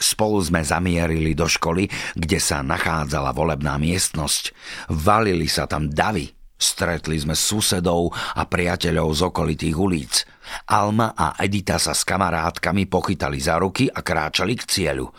Spolu 0.00 0.42
sme 0.42 0.66
zamierili 0.66 1.36
do 1.36 1.46
školy, 1.46 1.86
kde 2.18 2.42
sa 2.42 2.64
nachádzala 2.64 3.30
volebná 3.30 3.78
miestnosť. 3.78 4.50
Valili 4.90 5.46
sa 5.46 5.70
tam 5.70 5.86
davy, 5.86 6.26
Stretli 6.62 7.18
sme 7.18 7.34
susedov 7.34 8.14
a 8.14 8.46
priateľov 8.46 9.08
z 9.18 9.20
okolitých 9.26 9.74
ulic. 9.74 10.22
Alma 10.70 11.10
a 11.10 11.34
Edita 11.42 11.74
sa 11.82 11.90
s 11.90 12.06
kamarátkami 12.06 12.86
pochytali 12.86 13.42
za 13.42 13.58
ruky 13.58 13.90
a 13.90 13.98
kráčali 13.98 14.54
k 14.54 14.62
cieľu. 14.70 15.10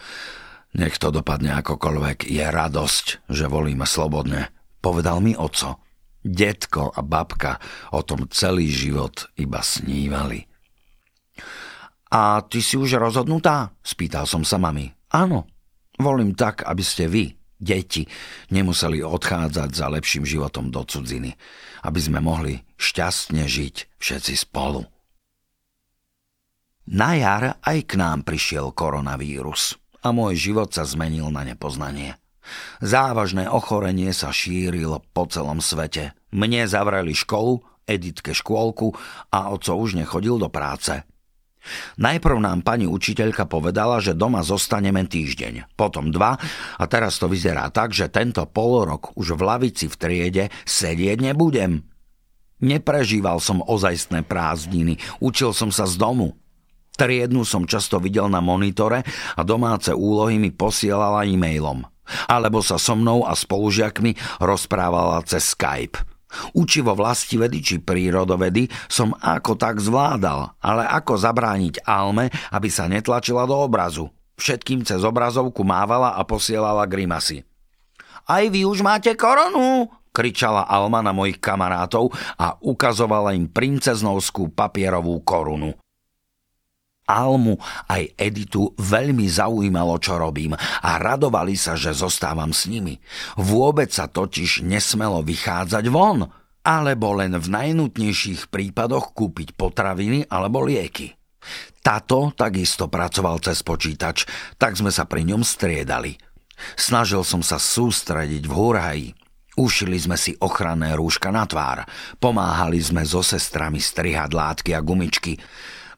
Nech 0.74 0.98
to 0.98 1.14
dopadne 1.14 1.54
akokoľvek, 1.62 2.26
je 2.26 2.46
radosť, 2.50 3.30
že 3.30 3.46
volíme 3.46 3.86
slobodne, 3.86 4.50
povedal 4.82 5.22
mi 5.22 5.38
oco. 5.38 5.78
Detko 6.24 6.90
a 6.90 7.04
babka 7.06 7.62
o 7.94 8.02
tom 8.02 8.26
celý 8.32 8.72
život 8.72 9.30
iba 9.38 9.62
snívali. 9.62 10.42
A 12.10 12.42
ty 12.48 12.64
si 12.64 12.80
už 12.80 12.98
rozhodnutá? 12.98 13.76
Spýtal 13.84 14.26
som 14.26 14.42
sa 14.42 14.58
mami. 14.58 14.90
Áno, 15.14 15.46
volím 16.00 16.34
tak, 16.34 16.66
aby 16.66 16.82
ste 16.82 17.06
vy, 17.12 17.38
deti 17.60 18.08
nemuseli 18.50 19.04
odchádzať 19.04 19.70
za 19.70 19.88
lepším 19.94 20.26
životom 20.26 20.74
do 20.74 20.82
cudziny, 20.82 21.38
aby 21.86 22.00
sme 22.02 22.18
mohli 22.24 22.64
šťastne 22.80 23.46
žiť 23.46 24.00
všetci 24.02 24.34
spolu. 24.48 24.82
Na 26.90 27.14
jar 27.14 27.62
aj 27.62 27.78
k 27.84 27.94
nám 28.00 28.26
prišiel 28.26 28.74
koronavírus 28.74 29.83
a 30.04 30.08
môj 30.12 30.36
život 30.36 30.70
sa 30.76 30.84
zmenil 30.84 31.32
na 31.32 31.48
nepoznanie. 31.48 32.20
Závažné 32.84 33.48
ochorenie 33.48 34.12
sa 34.12 34.36
šírilo 34.36 35.00
po 35.16 35.24
celom 35.32 35.64
svete. 35.64 36.12
Mne 36.36 36.68
zavreli 36.68 37.16
školu, 37.16 37.64
Editke 37.88 38.36
škôlku 38.36 38.96
a 39.32 39.52
oco 39.52 39.72
už 39.80 39.96
nechodil 39.96 40.40
do 40.40 40.52
práce. 40.52 41.04
Najprv 41.96 42.44
nám 42.44 42.60
pani 42.60 42.84
učiteľka 42.84 43.48
povedala, 43.48 44.04
že 44.04 44.12
doma 44.12 44.44
zostaneme 44.44 45.08
týždeň, 45.08 45.80
potom 45.80 46.12
dva 46.12 46.36
a 46.76 46.84
teraz 46.92 47.16
to 47.16 47.32
vyzerá 47.32 47.72
tak, 47.72 47.96
že 47.96 48.12
tento 48.12 48.44
polorok 48.44 49.16
už 49.16 49.40
v 49.40 49.42
lavici 49.48 49.88
v 49.88 49.96
triede 49.96 50.46
sedieť 50.68 51.24
nebudem. 51.24 51.88
Neprežíval 52.60 53.40
som 53.40 53.64
ozajstné 53.64 54.28
prázdniny, 54.28 55.00
učil 55.24 55.56
som 55.56 55.72
sa 55.72 55.88
z 55.88 55.96
domu. 55.96 56.36
Triednu 56.94 57.42
som 57.44 57.66
často 57.66 57.98
videl 57.98 58.30
na 58.30 58.40
monitore 58.40 59.02
a 59.34 59.42
domáce 59.42 59.90
úlohy 59.90 60.38
mi 60.38 60.54
posielala 60.54 61.26
e-mailom. 61.26 61.82
Alebo 62.30 62.60
sa 62.60 62.78
so 62.78 62.94
mnou 62.94 63.24
a 63.26 63.34
spolužiakmi 63.34 64.42
rozprávala 64.44 65.24
cez 65.26 65.56
Skype– 65.56 65.98
Učivo 66.54 66.98
vedy 66.98 67.60
či 67.62 67.76
prírodovedy 67.78 68.66
som 68.90 69.14
ako 69.14 69.54
tak 69.54 69.78
zvládal, 69.78 70.58
ale 70.60 70.84
ako 70.90 71.14
zabrániť 71.18 71.86
Alme, 71.86 72.34
aby 72.50 72.70
sa 72.74 72.90
netlačila 72.90 73.46
do 73.46 73.54
obrazu. 73.54 74.10
Všetkým 74.42 74.82
cez 74.82 75.06
obrazovku 75.06 75.62
mávala 75.62 76.18
a 76.18 76.26
posielala 76.26 76.90
grimasy. 76.90 77.46
Aj 78.26 78.44
vy 78.50 78.66
už 78.66 78.82
máte 78.82 79.14
koronu, 79.14 79.92
kričala 80.10 80.66
Alma 80.66 81.06
na 81.06 81.14
mojich 81.14 81.38
kamarátov 81.38 82.10
a 82.40 82.58
ukazovala 82.58 83.38
im 83.38 83.46
princeznovskú 83.46 84.50
papierovú 84.50 85.22
korunu. 85.22 85.83
Almu 87.04 87.60
aj 87.92 88.16
Editu 88.16 88.72
veľmi 88.80 89.28
zaujímalo, 89.28 90.00
čo 90.00 90.16
robím 90.16 90.56
a 90.56 90.92
radovali 90.96 91.56
sa, 91.60 91.76
že 91.76 91.92
zostávam 91.92 92.56
s 92.56 92.68
nimi. 92.72 93.00
Vôbec 93.36 93.92
sa 93.92 94.08
totiž 94.08 94.64
nesmelo 94.64 95.20
vychádzať 95.24 95.86
von, 95.92 96.28
alebo 96.64 97.12
len 97.20 97.36
v 97.36 97.48
najnutnejších 97.52 98.48
prípadoch 98.48 99.12
kúpiť 99.12 99.52
potraviny 99.60 100.32
alebo 100.32 100.64
lieky. 100.64 101.12
Tato 101.84 102.32
takisto 102.32 102.88
pracoval 102.88 103.44
cez 103.44 103.60
počítač, 103.68 104.24
tak 104.56 104.80
sme 104.80 104.88
sa 104.88 105.04
pri 105.04 105.28
ňom 105.28 105.44
striedali. 105.44 106.16
Snažil 106.80 107.28
som 107.28 107.44
sa 107.44 107.60
sústrediť 107.60 108.48
v 108.48 108.54
hurhaji. 108.56 109.10
Ušili 109.60 110.00
sme 110.00 110.16
si 110.18 110.34
ochranné 110.40 110.96
rúška 110.96 111.30
na 111.30 111.46
tvár, 111.46 111.86
pomáhali 112.18 112.80
sme 112.80 113.06
so 113.06 113.22
sestrami 113.22 113.78
strihať 113.78 114.32
látky 114.34 114.72
a 114.74 114.82
gumičky. 114.82 115.38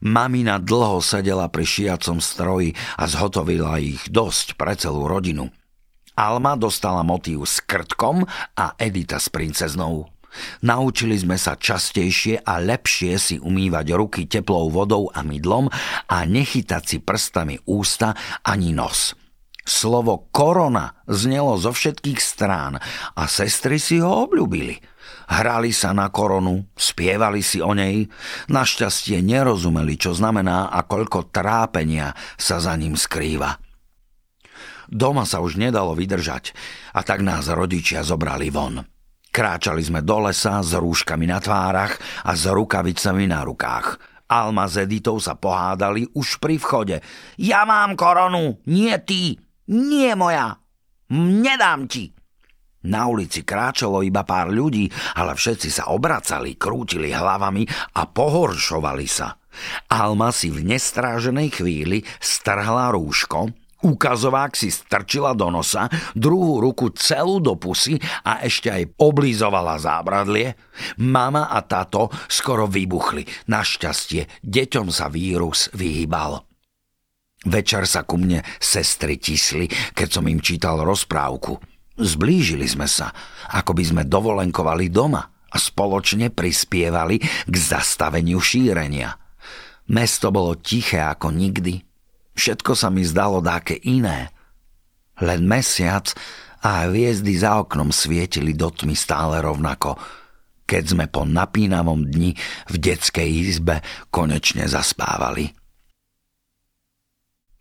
Mamina 0.04 0.60
dlho 0.60 1.00
sedela 1.00 1.48
pri 1.48 1.64
šiacom 1.64 2.20
stroji 2.20 2.76
a 3.00 3.08
zhotovila 3.08 3.80
ich 3.80 4.04
dosť 4.12 4.60
pre 4.60 4.76
celú 4.76 5.08
rodinu. 5.08 5.48
Alma 6.16 6.56
dostala 6.56 7.04
motív 7.04 7.44
s 7.44 7.60
krtkom 7.60 8.24
a 8.56 8.66
Edita 8.80 9.20
s 9.20 9.28
princeznou. 9.28 10.08
Naučili 10.68 11.16
sme 11.16 11.40
sa 11.40 11.56
častejšie 11.56 12.44
a 12.44 12.60
lepšie 12.60 13.14
si 13.16 13.36
umývať 13.40 13.96
ruky 13.96 14.22
teplou 14.28 14.68
vodou 14.68 15.08
a 15.12 15.24
mydlom 15.24 15.72
a 16.12 16.18
nechytať 16.28 16.84
si 16.84 16.98
prstami 17.00 17.56
ústa 17.68 18.16
ani 18.44 18.76
nos. 18.76 19.16
Slovo 19.66 20.28
korona 20.30 21.00
znelo 21.08 21.56
zo 21.58 21.72
všetkých 21.72 22.20
strán 22.20 22.78
a 23.16 23.24
sestry 23.32 23.80
si 23.80 24.04
ho 24.04 24.28
obľúbili– 24.28 24.80
Hrali 25.26 25.74
sa 25.74 25.90
na 25.92 26.14
koronu, 26.14 26.70
spievali 26.78 27.42
si 27.42 27.58
o 27.58 27.74
nej, 27.74 28.06
našťastie 28.50 29.26
nerozumeli, 29.26 29.98
čo 29.98 30.14
znamená 30.14 30.70
a 30.70 30.86
koľko 30.86 31.34
trápenia 31.34 32.14
sa 32.38 32.62
za 32.62 32.78
ním 32.78 32.94
skrýva. 32.94 33.58
Doma 34.86 35.26
sa 35.26 35.42
už 35.42 35.58
nedalo 35.58 35.98
vydržať 35.98 36.54
a 36.94 37.02
tak 37.02 37.26
nás 37.26 37.50
rodičia 37.50 38.06
zobrali 38.06 38.54
von. 38.54 38.86
Kráčali 39.34 39.84
sme 39.84 40.00
do 40.00 40.24
lesa 40.24 40.64
s 40.64 40.72
rúškami 40.72 41.28
na 41.28 41.44
tvárach 41.44 42.00
a 42.24 42.32
s 42.38 42.48
rukavicami 42.48 43.28
na 43.28 43.44
rukách. 43.44 44.00
Alma 44.32 44.66
s 44.66 44.80
Editou 44.80 45.20
sa 45.20 45.36
pohádali 45.36 46.08
už 46.16 46.40
pri 46.40 46.56
vchode. 46.56 46.98
Ja 47.36 47.68
mám 47.68 48.00
koronu, 48.00 48.64
nie 48.66 48.96
ty, 49.04 49.38
nie 49.68 50.16
moja. 50.16 50.64
Nedám 51.12 51.86
ti. 51.92 52.15
Na 52.86 53.10
ulici 53.10 53.42
kráčalo 53.42 54.06
iba 54.06 54.22
pár 54.22 54.54
ľudí, 54.54 54.88
ale 55.18 55.34
všetci 55.34 55.70
sa 55.74 55.90
obracali, 55.90 56.54
krútili 56.56 57.10
hlavami 57.10 57.66
a 57.98 58.06
pohoršovali 58.06 59.08
sa. 59.10 59.34
Alma 59.90 60.30
si 60.30 60.52
v 60.52 60.62
nestráženej 60.68 61.50
chvíli 61.50 62.04
strhla 62.20 62.92
rúško, 62.92 63.50
ukazovák 63.86 64.58
si 64.58 64.74
strčila 64.74 65.38
do 65.38 65.54
nosa, 65.54 65.88
druhú 66.18 66.58
ruku 66.60 66.90
celú 66.98 67.38
do 67.38 67.54
pusy 67.54 68.02
a 68.26 68.42
ešte 68.42 68.74
aj 68.74 68.98
oblízovala 68.98 69.78
zábradlie. 69.78 70.58
Mama 70.98 71.54
a 71.54 71.62
táto 71.62 72.10
skoro 72.26 72.66
vybuchli. 72.66 73.26
Našťastie, 73.46 74.42
deťom 74.42 74.88
sa 74.90 75.08
vírus 75.08 75.70
vyhýbal. 75.78 76.42
Večer 77.46 77.86
sa 77.86 78.02
ku 78.02 78.18
mne 78.18 78.42
sestry 78.58 79.22
tisli, 79.22 79.70
keď 79.94 80.08
som 80.10 80.26
im 80.26 80.42
čítal 80.42 80.82
rozprávku– 80.82 81.62
Zblížili 81.96 82.68
sme 82.68 82.92
sa, 82.92 83.16
ako 83.56 83.72
by 83.72 83.84
sme 83.88 84.04
dovolenkovali 84.04 84.92
doma 84.92 85.24
a 85.48 85.56
spoločne 85.56 86.28
prispievali 86.28 87.24
k 87.24 87.56
zastaveniu 87.56 88.44
šírenia. 88.44 89.16
Mesto 89.96 90.28
bolo 90.34 90.60
tiché 90.60 91.00
ako 91.00 91.32
nikdy. 91.32 91.80
Všetko 92.36 92.76
sa 92.76 92.92
mi 92.92 93.08
zdalo 93.08 93.40
dáke 93.40 93.80
iné. 93.88 94.28
Len 95.24 95.48
mesiac 95.48 96.12
a 96.60 96.92
hviezdy 96.92 97.40
za 97.40 97.64
oknom 97.64 97.96
svietili 97.96 98.52
do 98.52 98.68
tmy 98.68 98.92
stále 98.92 99.40
rovnako, 99.40 99.96
keď 100.68 100.84
sme 100.84 101.06
po 101.08 101.24
napínavom 101.24 102.12
dni 102.12 102.36
v 102.68 102.76
detskej 102.76 103.30
izbe 103.30 103.80
konečne 104.12 104.68
zaspávali. 104.68 105.48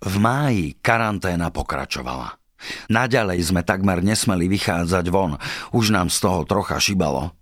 V 0.04 0.14
máji 0.18 0.74
karanténa 0.82 1.54
pokračovala. 1.54 2.43
Naďalej 2.88 3.52
sme 3.52 3.62
takmer 3.66 4.00
nesmeli 4.00 4.48
vychádzať 4.48 5.04
von, 5.12 5.36
už 5.76 5.92
nám 5.92 6.08
z 6.08 6.18
toho 6.24 6.46
trocha 6.48 6.80
šibalo. 6.80 7.34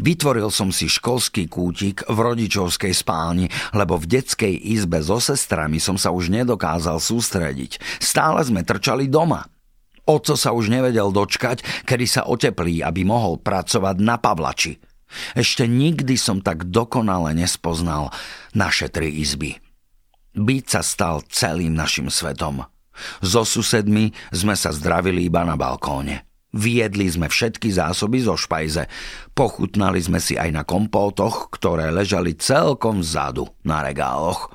Vytvoril 0.00 0.52
som 0.52 0.68
si 0.68 0.84
školský 0.84 1.48
kútik 1.48 2.04
v 2.04 2.18
rodičovskej 2.20 2.92
spálni, 2.92 3.48
lebo 3.72 3.96
v 3.96 4.20
detskej 4.20 4.52
izbe 4.52 5.00
so 5.00 5.16
sestrami 5.16 5.80
som 5.80 5.96
sa 5.96 6.12
už 6.12 6.28
nedokázal 6.28 7.00
sústrediť. 7.00 7.80
Stále 7.96 8.44
sme 8.44 8.64
trčali 8.64 9.08
doma. 9.08 9.48
Oco 10.02 10.34
sa 10.34 10.50
už 10.50 10.68
nevedel 10.68 11.14
dočkať, 11.14 11.86
kedy 11.86 12.06
sa 12.10 12.22
oteplí, 12.26 12.82
aby 12.82 13.06
mohol 13.06 13.38
pracovať 13.38 13.96
na 14.02 14.18
Pavlači. 14.18 14.82
Ešte 15.36 15.68
nikdy 15.68 16.16
som 16.16 16.40
tak 16.40 16.72
dokonale 16.72 17.36
nespoznal 17.36 18.10
naše 18.56 18.88
tri 18.88 19.12
izby. 19.20 19.60
Byť 20.32 20.64
sa 20.64 20.80
stal 20.80 21.20
celým 21.28 21.76
našim 21.76 22.08
svetom. 22.08 22.64
So 23.22 23.46
susedmi 23.46 24.12
sme 24.34 24.56
sa 24.56 24.70
zdravili 24.70 25.26
iba 25.28 25.42
na 25.42 25.56
balkóne. 25.58 26.28
Viedli 26.52 27.08
sme 27.08 27.32
všetky 27.32 27.72
zásoby 27.72 28.20
zo 28.20 28.36
špajze. 28.36 28.84
Pochutnali 29.32 30.04
sme 30.04 30.20
si 30.20 30.36
aj 30.36 30.50
na 30.52 30.62
kompótoch, 30.68 31.48
ktoré 31.48 31.88
ležali 31.88 32.36
celkom 32.36 33.00
vzadu 33.00 33.48
na 33.64 33.80
regáloch. 33.80 34.52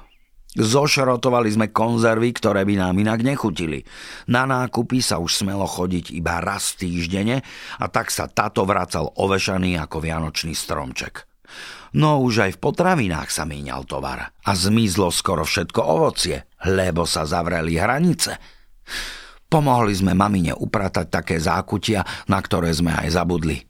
Zošrotovali 0.57 1.53
sme 1.53 1.67
konzervy, 1.69 2.33
ktoré 2.33 2.65
by 2.65 2.81
nám 2.81 2.97
inak 2.97 3.21
nechutili. 3.21 3.85
Na 4.29 4.49
nákupy 4.49 5.05
sa 5.05 5.21
už 5.21 5.45
smelo 5.45 5.69
chodiť 5.69 6.13
iba 6.17 6.41
raz 6.41 6.73
týždene 6.73 7.45
a 7.77 7.85
tak 7.93 8.09
sa 8.09 8.25
tato 8.25 8.65
vracal 8.65 9.13
ovešaný 9.21 9.77
ako 9.77 10.01
vianočný 10.01 10.57
stromček. 10.57 11.29
No 11.95 12.19
už 12.21 12.49
aj 12.49 12.51
v 12.57 12.61
potravinách 12.61 13.31
sa 13.31 13.47
míňal 13.47 13.87
tovar 13.87 14.35
a 14.43 14.51
zmizlo 14.51 15.09
skoro 15.09 15.47
všetko 15.47 15.81
ovocie, 15.81 16.45
lebo 16.67 17.07
sa 17.07 17.23
zavreli 17.23 17.79
hranice. 17.79 18.37
Pomohli 19.47 19.95
sme 19.95 20.11
mamine 20.11 20.51
upratať 20.51 21.07
také 21.07 21.39
zákutia, 21.39 22.03
na 22.27 22.43
ktoré 22.43 22.67
sme 22.75 22.91
aj 22.91 23.15
zabudli. 23.15 23.63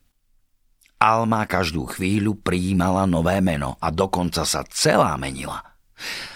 Alma 0.97 1.45
každú 1.45 1.85
chvíľu 1.93 2.41
prijímala 2.41 3.05
nové 3.05 3.37
meno 3.37 3.77
a 3.77 3.93
dokonca 3.93 4.41
sa 4.41 4.65
celá 4.65 5.13
menila. 5.21 5.61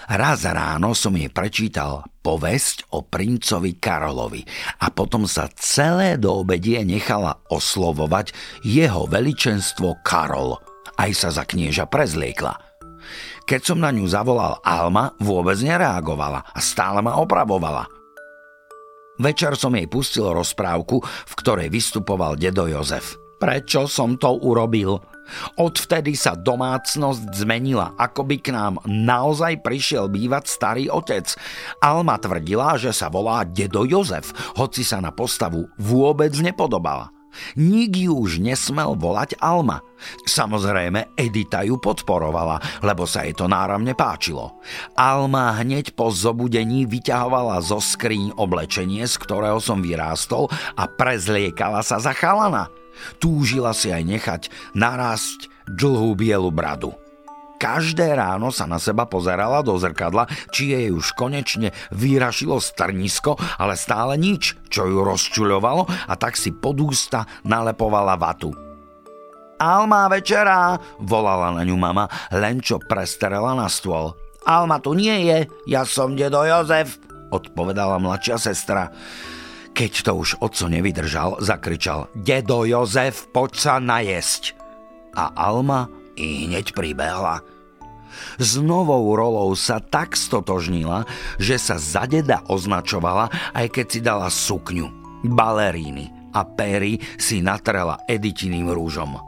Raz 0.05 0.45
ráno 0.45 0.93
som 0.93 1.17
jej 1.17 1.33
prečítal 1.33 2.05
povesť 2.21 2.93
o 2.93 3.01
princovi 3.01 3.81
Karolovi 3.81 4.45
a 4.81 4.93
potom 4.93 5.25
sa 5.25 5.49
celé 5.57 6.21
do 6.21 6.45
obedie 6.45 6.81
nechala 6.85 7.41
oslovovať 7.49 8.33
jeho 8.61 9.09
veličenstvo 9.09 10.05
Karol. 10.05 10.70
Aj 11.01 11.09
sa 11.17 11.33
za 11.33 11.41
knieža 11.49 11.89
prezliekla. 11.89 12.53
Keď 13.49 13.61
som 13.73 13.81
na 13.81 13.89
ňu 13.89 14.05
zavolal 14.05 14.61
Alma, 14.61 15.17
vôbec 15.17 15.57
nereagovala 15.57 16.45
a 16.53 16.59
stále 16.61 17.01
ma 17.01 17.17
opravovala– 17.17 17.89
Večer 19.21 19.53
som 19.53 19.77
jej 19.77 19.85
pustil 19.85 20.25
rozprávku, 20.25 20.97
v 21.05 21.33
ktorej 21.37 21.69
vystupoval 21.69 22.33
dedo 22.41 22.65
Jozef. 22.65 23.21
Prečo 23.37 23.85
som 23.85 24.17
to 24.17 24.33
urobil? 24.41 24.97
Odvtedy 25.61 26.17
sa 26.17 26.33
domácnosť 26.33 27.29
zmenila, 27.29 27.93
ako 28.01 28.25
by 28.25 28.37
k 28.41 28.49
nám 28.49 28.81
naozaj 28.89 29.61
prišiel 29.61 30.09
bývať 30.09 30.49
starý 30.49 30.83
otec. 30.89 31.29
Alma 31.85 32.17
tvrdila, 32.17 32.81
že 32.81 32.89
sa 32.89 33.13
volá 33.13 33.45
dedo 33.45 33.85
Jozef, 33.85 34.33
hoci 34.57 34.81
sa 34.81 34.97
na 34.97 35.13
postavu 35.13 35.69
vôbec 35.77 36.33
nepodobala. 36.41 37.13
Nik 37.55 37.95
ju 37.95 38.17
už 38.17 38.41
nesmel 38.41 38.95
volať 38.95 39.37
Alma. 39.39 39.81
Samozrejme, 40.25 41.13
Edita 41.13 41.61
ju 41.61 41.77
podporovala, 41.77 42.81
lebo 42.81 43.05
sa 43.05 43.27
jej 43.27 43.37
to 43.37 43.45
náramne 43.45 43.93
páčilo. 43.93 44.57
Alma 44.97 45.53
hneď 45.61 45.93
po 45.93 46.09
zobudení 46.09 46.89
vyťahovala 46.89 47.61
zo 47.61 47.77
skríň 47.77 48.35
oblečenie, 48.35 49.05
z 49.05 49.15
ktorého 49.21 49.61
som 49.61 49.83
vyrástol 49.83 50.49
a 50.75 50.89
prezliekala 50.89 51.85
sa 51.85 52.01
za 52.01 52.15
chalana. 52.17 52.71
Túžila 53.21 53.71
si 53.71 53.93
aj 53.93 54.03
nechať 54.03 54.41
narásť 54.73 55.47
dlhú 55.69 56.17
bielu 56.17 56.49
bradu. 56.49 56.93
Každé 57.61 58.17
ráno 58.17 58.49
sa 58.49 58.65
na 58.65 58.81
seba 58.81 59.05
pozerala 59.05 59.61
do 59.61 59.77
zrkadla, 59.77 60.25
či 60.49 60.73
jej 60.73 60.89
už 60.89 61.13
konečne 61.13 61.69
vyrašilo 61.93 62.57
strnisko, 62.57 63.37
ale 63.61 63.77
stále 63.77 64.17
nič, 64.17 64.57
čo 64.65 64.89
ju 64.89 65.05
rozčuľovalo 65.05 65.85
a 66.09 66.13
tak 66.17 66.41
si 66.41 66.49
pod 66.49 66.81
ústa 66.81 67.29
nalepovala 67.45 68.17
vatu. 68.17 68.49
Alma 69.61 70.09
večera, 70.09 70.73
volala 71.05 71.53
na 71.53 71.61
ňu 71.61 71.77
mama, 71.77 72.09
len 72.33 72.65
čo 72.65 72.81
prestrela 72.81 73.53
na 73.53 73.69
stôl. 73.69 74.17
Alma 74.41 74.81
tu 74.81 74.97
nie 74.97 75.29
je, 75.29 75.45
ja 75.69 75.85
som 75.85 76.17
dedo 76.17 76.41
Jozef, 76.41 76.97
odpovedala 77.29 78.01
mladšia 78.01 78.41
sestra. 78.41 78.89
Keď 79.77 79.91
to 80.01 80.17
už 80.17 80.41
oco 80.41 80.65
nevydržal, 80.65 81.37
zakričal 81.45 82.09
Dedo 82.17 82.65
Jozef, 82.65 83.29
poď 83.29 83.51
sa 83.53 83.73
najesť. 83.77 84.57
A 85.13 85.29
Alma 85.37 86.00
i 86.15 86.47
hneď 86.47 86.73
pribehla. 86.75 87.43
S 88.37 88.59
novou 88.59 89.15
rolou 89.15 89.55
sa 89.55 89.79
tak 89.79 90.19
stotožnila, 90.19 91.07
že 91.39 91.55
sa 91.55 91.79
za 91.79 92.03
deda 92.03 92.43
označovala, 92.51 93.31
aj 93.55 93.67
keď 93.71 93.85
si 93.87 93.99
dala 94.03 94.27
sukňu, 94.27 94.87
baleríny 95.31 96.11
a 96.35 96.43
péry 96.43 96.99
si 97.15 97.39
natrela 97.39 97.99
editiným 98.07 98.71
rúžom. 98.71 99.19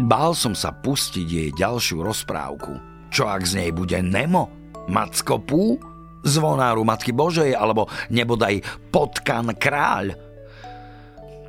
Bál 0.00 0.32
som 0.32 0.56
sa 0.56 0.72
pustiť 0.72 1.26
jej 1.26 1.50
ďalšiu 1.52 2.00
rozprávku. 2.00 2.72
Čo 3.10 3.28
ak 3.28 3.42
z 3.44 3.52
nej 3.60 3.70
bude 3.74 3.98
Nemo? 4.00 4.48
Macko 4.88 5.42
Pú? 5.42 5.76
Zvonáru 6.20 6.84
Matky 6.84 7.12
Božej 7.16 7.56
alebo 7.56 7.88
nebodaj 8.12 8.60
Potkan 8.92 9.56
kráľ? 9.56 10.16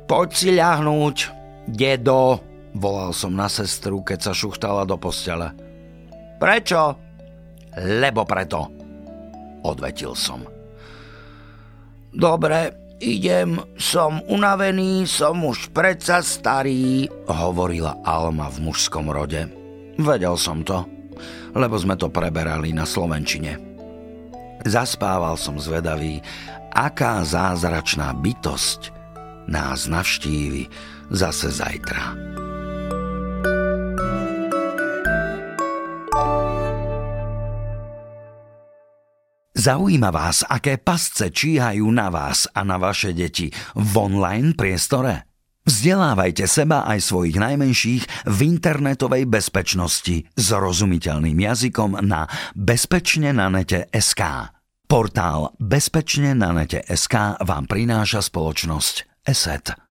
Poď 0.04 0.28
si 0.32 0.48
ľahnúť, 0.52 1.16
dedo, 1.68 2.51
Volal 2.72 3.12
som 3.12 3.36
na 3.36 3.52
sestru, 3.52 4.00
keď 4.00 4.18
sa 4.30 4.32
šuchtala 4.32 4.88
do 4.88 4.96
postele. 4.96 5.52
Prečo? 6.40 6.96
Lebo 7.76 8.24
preto, 8.24 8.68
odvetil 9.64 10.16
som. 10.16 10.44
Dobre, 12.12 12.92
idem, 13.00 13.56
som 13.80 14.20
unavený, 14.28 15.08
som 15.08 15.40
už 15.44 15.72
predsa 15.72 16.20
starý, 16.20 17.08
hovorila 17.28 18.00
Alma 18.04 18.52
v 18.52 18.68
mužskom 18.68 19.08
rode. 19.08 19.48
Vedel 19.96 20.36
som 20.36 20.60
to, 20.64 20.84
lebo 21.56 21.76
sme 21.76 21.96
to 21.96 22.12
preberali 22.12 22.72
na 22.76 22.84
Slovenčine. 22.84 23.56
Zaspával 24.62 25.40
som 25.40 25.56
zvedavý, 25.56 26.20
aká 26.72 27.24
zázračná 27.24 28.12
bytosť 28.16 28.92
nás 29.50 29.90
navštívi 29.90 30.68
zase 31.10 31.50
zajtra. 31.50 32.41
Zaujíma 39.62 40.10
vás, 40.10 40.42
aké 40.42 40.74
pasce 40.74 41.30
číhajú 41.30 41.86
na 41.94 42.10
vás 42.10 42.50
a 42.50 42.66
na 42.66 42.82
vaše 42.82 43.14
deti 43.14 43.46
v 43.78 43.92
online 43.94 44.58
priestore? 44.58 45.22
Vzdelávajte 45.62 46.50
seba 46.50 46.82
aj 46.82 46.98
svojich 46.98 47.38
najmenších 47.38 48.26
v 48.26 48.38
internetovej 48.42 49.30
bezpečnosti 49.30 50.26
s 50.34 50.46
rozumiteľným 50.50 51.38
jazykom 51.46 52.02
na 52.02 52.26
bezpečne 52.58 53.30
na 53.30 53.54
nete 53.54 53.86
SK. 53.94 54.50
Portál 54.90 55.54
Bezpečne 55.62 56.34
na 56.34 56.50
nete 56.50 56.82
SK 56.82 57.38
vám 57.46 57.70
prináša 57.70 58.18
spoločnosť 58.18 59.22
ESET. 59.22 59.91